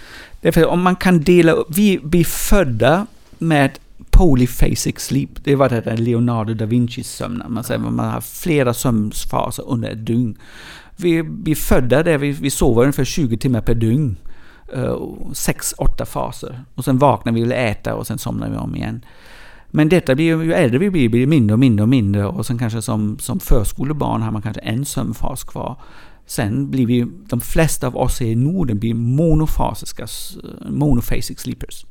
[0.42, 3.08] Därför om man kan dela upp, vi blir födda
[3.38, 3.80] med
[4.16, 5.30] polyphasic sleep.
[5.44, 7.44] Det var det där Leonardo da Vincis sömn.
[7.48, 10.38] Man säger att man har flera sömnfaser under ett dygn.
[10.98, 14.16] Vi blir födda där vi, vi sover ungefär 20 timmar per dygn.
[14.78, 14.98] Uh,
[15.34, 16.64] sex, åtta faser.
[16.76, 19.06] Och sen vaknar vi vill äta och sen somnar vi om igen.
[19.72, 22.58] Men detta blir ju, äldre vi blir, blir mindre och mindre och mindre och sen
[22.58, 25.76] kanske som, som förskolebarn har man kanske en sömnfas kvar.
[26.26, 30.08] Sen blir vi, de flesta av oss i Norden blir monofasiska,
[30.70, 31.86] monophasic sleepers.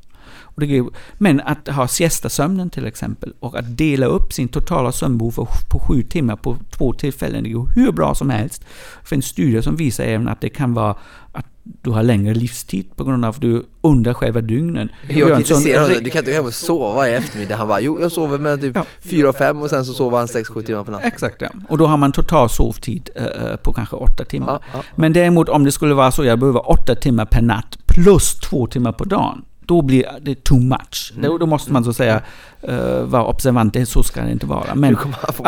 [1.17, 6.03] Men att ha siestasömnen till exempel och att dela upp sin totala sömnbehov på, sju
[6.03, 8.65] timmar på två tillfällen, det går hur bra som helst.
[9.01, 10.95] Det finns studier som visar även att det kan vara
[11.31, 11.45] att
[11.81, 14.89] du har längre livstid på grund av att du under själva dygnen.
[15.07, 17.55] Jag kritiserar honom, du kan inte gå hem och sova i eftermiddag.
[17.55, 18.85] Han bara, jo jag sover mellan typ Ja.
[19.01, 21.07] 4 och 5 och sen så sover han 6-7 timmar på natten.
[21.07, 21.49] Exakt, ja.
[21.69, 24.47] Och då har man total sovtid eh, på kanske åtta timmar.
[24.47, 24.83] Ja, ja.
[24.95, 28.67] Men däremot om det skulle vara så jag behöver åtta timmar per natt plus två
[28.67, 29.45] timmar på dagen.
[29.65, 31.11] Då blir det too much.
[31.15, 31.29] Mm.
[31.29, 32.21] Då, då måste man så att säga
[32.61, 33.73] eh, vara observant.
[33.73, 34.75] Det- Så ska det inte vara.
[34.75, 35.39] Men att,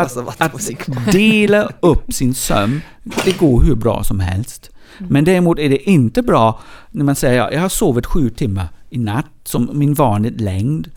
[0.42, 2.82] att dela upp sin sömn,
[3.26, 4.70] det går hur bra som helst.
[4.98, 6.60] Men däremot är det inte bra
[6.92, 10.92] när man säger ja, jag har sovit sju timmar i natt som min vanligt längd.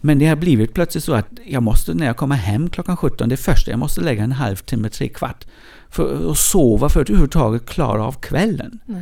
[0.00, 3.28] Men det har blivit plötsligt så att jag måste, när jag kommer hem klockan 17,
[3.28, 5.46] det första jag måste lägga en halvtimme, tre kvart
[5.90, 8.78] för att sova för att överhuvudtaget klara av kvällen.
[8.86, 8.94] Då-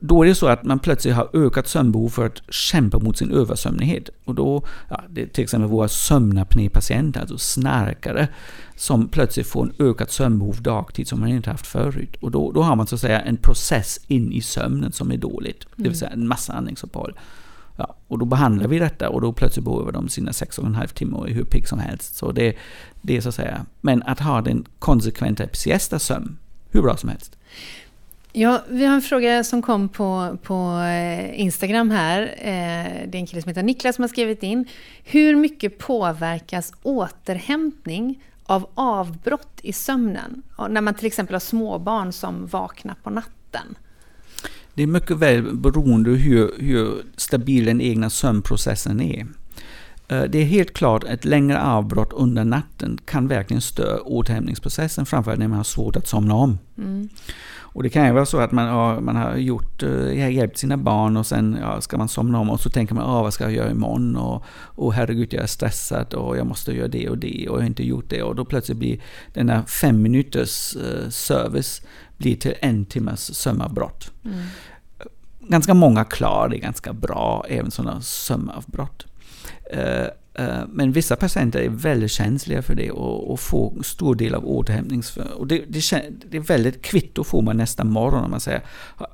[0.00, 3.30] Då är det så att man plötsligt har ökat sömnbehov för att kämpa mot sin
[3.30, 4.10] översömnighet.
[4.24, 8.28] Och då, ja, det är till exempel våra sömnapnépatienter, alltså snarkare,
[8.76, 12.16] som plötsligt får en ökat sömnbehov dagtid som man inte haft förut.
[12.20, 15.16] Och då, då har man så att säga en process in i sömnen som är
[15.16, 17.18] dåligt, det vill säga en massa andningsuppehåll.
[17.76, 20.74] Ja, och då behandlar vi detta och då plötsligt behöver de sina sex och en
[20.74, 22.16] halv timme och är hur pigg som helst.
[22.16, 22.56] Så det,
[23.02, 26.38] det är så att säga, men att ha den konsekventa siesta-sömn,
[26.70, 27.36] hur bra som helst.
[28.32, 32.22] Ja, vi har en fråga som kom på, på eh, Instagram här.
[32.22, 34.64] Eh, Det är en kille som heter Niklas som har skrivit in.
[35.04, 40.42] Hur mycket påverkas återhämtning av avbrott i sömnen?
[40.68, 43.74] När man till exempel har småbarn som vaknar på natten.
[44.74, 49.26] Det är mycket väl beroende hur, hur stabil den egna sömnprocessen är.
[50.08, 55.06] Eh, Det är helt klart att ett längre avbrott under natten kan verkligen störa återhämtningsprocessen,
[55.06, 56.58] framförallt när man har svårt att somna om.
[57.72, 60.76] Och det kan ju vara så att man har, man har gjort, eh, hjälpt sina
[60.76, 63.44] barn och sen ja, ska man somna om och så tänker man ah, vad ska
[63.44, 67.18] jag göra imorgon och, och herregud jag är stressad och jag måste göra det och
[67.18, 69.00] det och jag har inte gjort det och då plötsligt blir
[69.34, 71.82] denna fem minuters eh, service
[72.16, 74.12] blir till en timmes sömnavbrott.
[75.40, 79.06] Ganska många klarar det ganska bra, även sådana sömnavbrott.
[80.34, 84.46] Eh, men vissa patienter är väldigt känsliga för det och, och får stor del av
[84.46, 85.16] återhämtnings...
[85.16, 85.80] Och det, det,
[86.30, 88.62] det är väldigt kvitto får man nästa morgon om man säger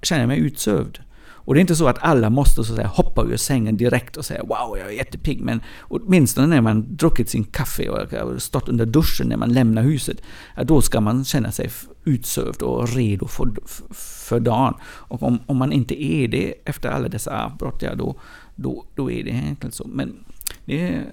[0.02, 0.98] känner jag mig utsövd.
[1.46, 4.16] Och det är inte så att alla måste så att säga, hoppa ur sängen direkt
[4.16, 5.40] och säga wow, jag är jättepigg.
[5.40, 10.22] Men åtminstone när man druckit sin kaffe och stått under duschen när man lämnar huset,
[10.64, 11.70] då ska man känna sig
[12.04, 13.48] utsövd och redo för,
[13.94, 14.74] för dagen.
[14.84, 18.16] Och om, om man inte är det efter alla dessa avbrott, ja, då,
[18.54, 19.86] då, då är det enkelt så.
[19.86, 20.24] Men
[20.66, 21.04] det är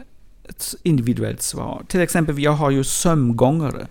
[0.43, 1.83] ett individuellt svar.
[1.87, 3.87] Till exempel, jag har ju sömngångare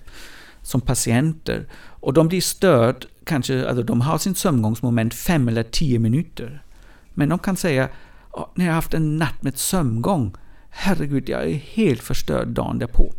[0.62, 1.66] som patienter.
[1.74, 6.62] Och de blir störd, kanske, alltså de har sin sömngångsmoment fem eller tio minuter.
[7.14, 7.88] Men de kan säga,
[8.54, 10.34] när jag har haft en natt med sömngång,
[10.70, 13.12] herregud, jag är helt förstörd dagen därpå.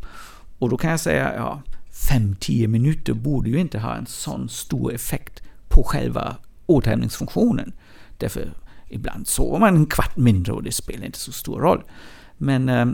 [0.60, 1.62] Och då kan jag säga, ja,
[2.10, 6.36] fem, tio minuter borde ju inte ha en sån stor effekt på själva
[6.66, 7.74] återhämtningsfunktionen.
[8.18, 8.54] Därför
[8.94, 11.84] Ibland sover man en kvart mindre och det spelar inte så stor roll.
[12.44, 12.86] Men eh,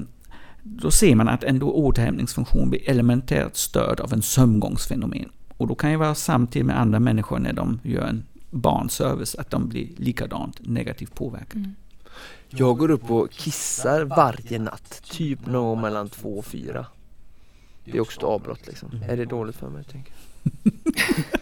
[0.64, 5.30] då ser man att ändå återhämtningsfunktion blir elementärt störd av en sömngångsfenomen.
[5.58, 9.50] Och då kan ju vara samtidigt med andra människor när de gör en barnservice, att
[9.50, 11.60] de blir likadant negativt påverkade.
[11.60, 11.76] Mm.
[12.50, 16.86] Jag går upp och kissar varje natt, typ någon gång mellan två och fyra.
[17.86, 18.90] Det är också ett avbrott liksom.
[18.92, 19.10] Mm.
[19.10, 19.84] Är det dåligt för mig?
[19.84, 20.14] Tänker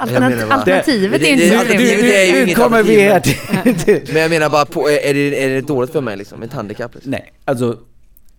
[0.00, 2.48] Alternat alternativet är inte så trevligt.
[2.48, 4.12] Nu kommer vi här till...
[4.12, 6.42] Men jag menar bara, på, är, det, är det dåligt för mig liksom?
[6.42, 6.94] Ett handikapp?
[6.94, 7.10] Liksom?
[7.10, 7.78] Nej, alltså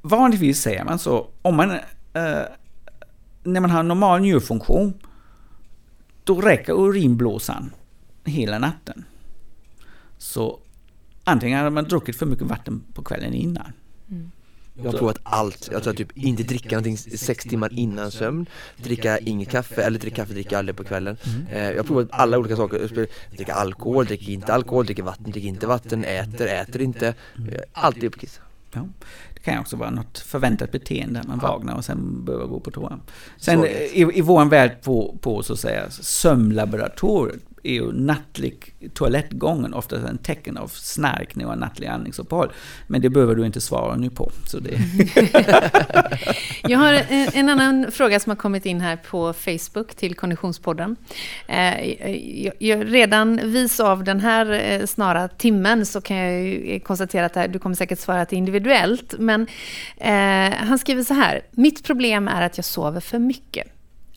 [0.02, 1.72] vanligtvis säger man så, om man...
[1.72, 1.80] Eh,
[3.44, 4.94] när man har normal njurfunktion,
[6.24, 7.72] då räcker urinblåsan
[8.26, 9.06] hela natten.
[10.18, 10.60] Så
[11.24, 13.74] antingen har man druckit för mycket vatten på kvällen innan.
[14.84, 15.70] Jag har provat allt.
[15.72, 18.46] Jag tror typ inte dricka någonting sex timmar innan sömn,
[18.78, 21.18] dricka inget kaffe eller dricka kaffe jag aldrig på kvällen.
[21.24, 21.48] Mm.
[21.48, 23.08] Eh, jag har provat alla olika saker.
[23.36, 27.14] Dricka alkohol, dricker inte alkohol, dricker vatten, dricker inte vatten, äter, äter inte.
[27.38, 27.54] Mm.
[27.74, 28.44] Alltid uppkissad.
[28.74, 28.88] Ja.
[29.34, 33.00] Det kan också vara något förväntat beteende, man vaknar och sen behöver gå på toa.
[33.38, 39.74] Sen i, i vår värld på, på så att säga sömnlaboratoriet är ju nattlig toalettgången
[39.74, 42.52] ofta en tecken av snarkning och nattlig andningsuppehåll.
[42.88, 44.32] Men det behöver du inte svara nu på.
[44.48, 44.78] Så det...
[46.64, 50.96] jag har en annan fråga som har kommit in här på Facebook till Konditionspodden.
[51.48, 52.12] Eh,
[52.86, 57.60] redan vis av den här eh, snara timmen så kan jag eh, konstatera att du
[57.60, 59.14] kommer säkert svara att individuellt.
[59.20, 59.48] Men
[59.98, 61.42] eh, han skriver så här.
[61.52, 63.68] Mitt problem är att jag sover för mycket.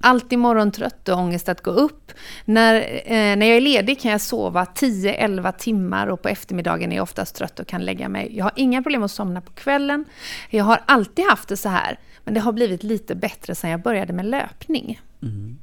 [0.06, 2.12] Alltid morgontrött och ångest att gå upp.
[2.44, 2.74] När,
[3.04, 7.02] eh, när jag är ledig kan jag sova 10-11 timmar och på eftermiddagen är jag
[7.02, 8.36] oftast trött och kan lägga mig.
[8.36, 10.04] Jag har inga problem att somna på kvällen.
[10.50, 13.82] Jag har alltid haft det så här, men det har blivit lite bättre sedan jag
[13.82, 15.00] började med löpning.
[15.22, 15.58] Mm.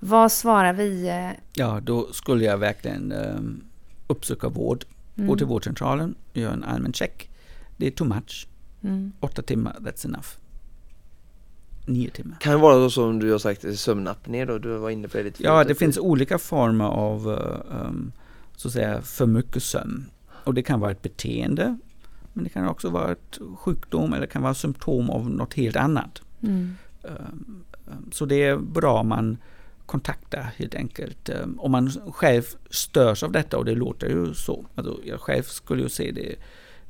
[0.00, 1.08] Vad svarar vi?
[1.08, 1.30] Eh?
[1.52, 3.40] Ja, då skulle jag verkligen eh,
[4.06, 4.84] uppsöka vård.
[5.16, 5.28] Mm.
[5.28, 7.30] Gå till vårdcentralen, göra en allmän check.
[7.76, 8.46] Det är too much.
[8.82, 9.12] Mm.
[9.20, 10.41] Åtta timmar, that's enough
[11.86, 12.36] nio timmar.
[12.40, 14.58] Kan det vara så som du har sagt sömnapné då?
[14.58, 17.28] Du var inne på det lite Ja, det finns olika former av
[17.88, 18.12] um,
[18.56, 20.06] så att säga för mycket sömn.
[20.44, 21.78] Och det kan vara ett beteende,
[22.32, 25.76] men det kan också vara ett sjukdom eller det kan vara symptom av något helt
[25.76, 26.22] annat.
[26.42, 26.76] Mm.
[27.02, 27.64] Um,
[28.12, 29.36] så det är bra om man
[29.86, 31.30] kontaktar helt enkelt.
[31.58, 34.66] Om man själv störs av detta och det låter ju så.
[34.74, 36.36] Alltså jag själv skulle ju se det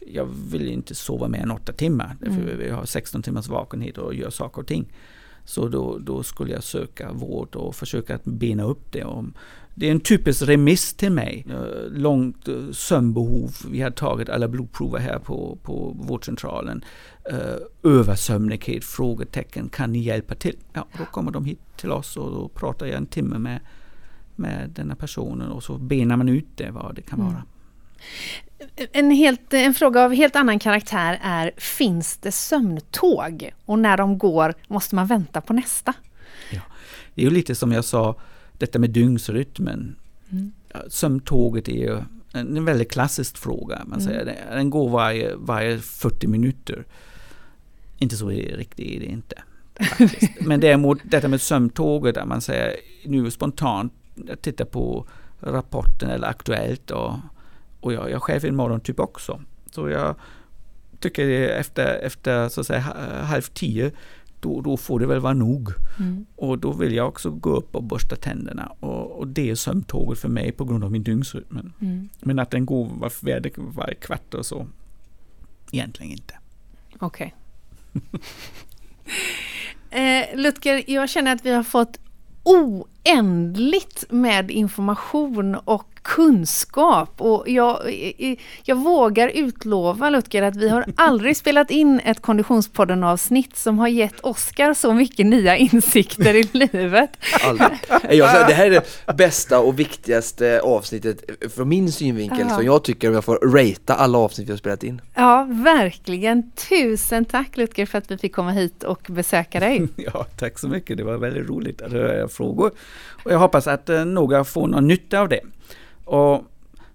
[0.06, 2.16] jag vill inte sova mer än åtta timmar.
[2.20, 2.68] Därför mm.
[2.68, 4.92] jag har 16 timmars vakenhet och gör saker och ting.
[5.44, 9.04] Så då, då skulle jag söka vård och försöka att bena upp det.
[9.04, 9.34] Om,
[9.74, 11.46] det är en typisk remiss till mig.
[11.90, 13.50] Långt eh, sömnbehov.
[13.70, 16.84] Vi har tagit alla blodprover här på, på vårdcentralen.
[17.32, 18.84] Uh, översömnighet?
[18.84, 19.68] Frågetecken.
[19.68, 20.56] Kan ni hjälpa till?
[20.72, 23.60] Ja, då kommer de hit till oss och då pratar jag en timme med,
[24.36, 27.32] med denna personen och så benar man ut det vad det kan mm.
[28.92, 33.50] En, helt, en fråga av helt annan karaktär är, finns det sömntåg?
[33.64, 35.94] Och när de går, måste man vänta på nästa?
[36.50, 36.60] Ja,
[37.14, 38.16] det är ju lite som jag sa,
[38.52, 39.96] detta med dygnsrytmen.
[40.30, 40.52] Mm.
[40.88, 42.02] Sömntåget är ju
[42.32, 43.82] en väldigt klassisk fråga.
[43.86, 44.12] Man mm.
[44.12, 44.36] säger.
[44.50, 46.84] Den går varje, varje 40 minuter.
[47.98, 49.42] Inte så riktigt är det inte.
[50.40, 53.92] Men däremot detta med sömntåget, där man säger nu spontant,
[54.28, 55.06] jag tittar på
[55.40, 57.12] rapporten eller Aktuellt och
[57.82, 59.40] och jag, jag själv är en morgontyp också.
[59.70, 60.14] Så jag
[60.98, 62.80] tycker efter, efter så att säga,
[63.24, 63.92] halv tio
[64.42, 65.68] då, då får det väl vara nog.
[65.98, 66.26] Mm.
[66.36, 68.72] Och då vill jag också gå upp och borsta tänderna.
[68.80, 71.72] Och, och det är sömntåget för mig på grund av min dygnsrytm.
[71.80, 72.08] Mm.
[72.20, 74.66] Men att den går var, var, varje kvart och så,
[75.72, 76.34] egentligen inte.
[76.98, 77.34] Okej.
[77.92, 78.20] Okay.
[80.30, 81.98] eh, Lutger, jag känner att vi har fått
[82.42, 87.20] oändligt med information och kunskap.
[87.20, 87.78] Och jag,
[88.62, 94.20] jag vågar utlova, Lutger, att vi har aldrig spelat in ett Konditionspodden-avsnitt som har gett
[94.20, 97.10] Oskar så mycket nya insikter i livet.
[98.10, 101.24] Jag, det här är det bästa och viktigaste avsnittet
[101.54, 104.82] från min synvinkel som jag tycker om jag får ratea alla avsnitt vi har spelat
[104.82, 105.00] in.
[105.14, 106.50] Ja, verkligen.
[106.50, 109.88] Tusen tack Lutger för att vi fick komma hit och besöka dig.
[109.96, 110.96] Ja, tack så mycket.
[110.96, 112.70] Det var väldigt roligt att höra era frågor.
[113.24, 115.40] Och jag hoppas att eh, några får någon nytta av det.
[116.12, 116.44] Och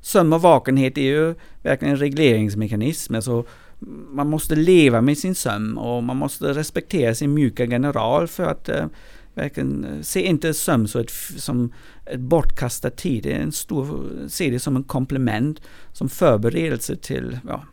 [0.02, 3.16] sömn och vakenhet är ju verkligen en regleringsmekanism.
[3.16, 3.46] Alltså
[4.12, 8.70] man måste leva med sin sömn och man måste respektera sin mjuka general för att
[8.70, 8.86] eh,
[9.34, 11.74] verkligen eh, se inte sömn så ett, som
[12.06, 13.24] ett bortkastad tid.
[13.24, 15.62] Det är en stor, se det som en komplement,
[15.94, 17.64] som förberedelse till ja,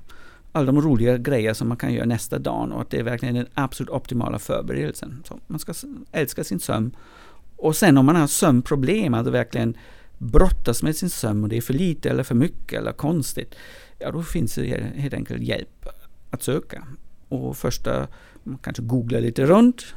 [0.52, 3.34] alla de roliga grejer som man kan göra nästa dag och att det är verkligen
[3.34, 5.22] den absolut optimala förberedelsen.
[5.24, 5.74] Så man ska
[6.12, 6.96] älska sin sömn.
[7.56, 9.76] Och sen om man har sömnproblem, att alltså verkligen
[10.24, 13.54] brottas med sin sömn och det är för lite eller för mycket eller konstigt,
[13.98, 15.86] ja då finns det helt enkelt hjälp
[16.30, 16.86] att söka.
[17.28, 18.08] Och första,
[18.42, 19.94] man kanske googlar lite runt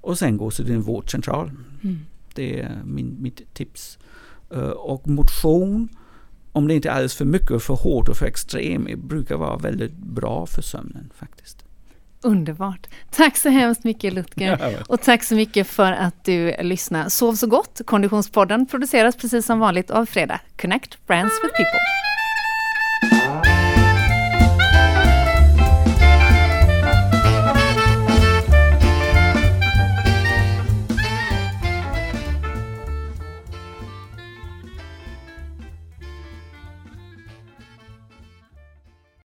[0.00, 1.50] och sen gå till din vårdcentral.
[1.84, 1.98] Mm.
[2.34, 3.98] Det är min, mitt tips.
[4.50, 5.88] Eh, Och motion,
[6.52, 9.96] om det inte är alldeles för mycket för hårt och för extrem, brukar vara väldigt
[9.96, 11.65] bra för sömnen faktiskt.
[12.26, 12.86] Underbart.
[13.10, 14.82] Tack så hemskt mycket Lutger.
[14.88, 17.08] Och tack så mycket för att du lyssnar.
[17.08, 17.80] Sov så gott.
[17.84, 20.40] Konditionspodden produceras precis som vanligt av Fredag.
[20.56, 22.05] Connect Brands with People.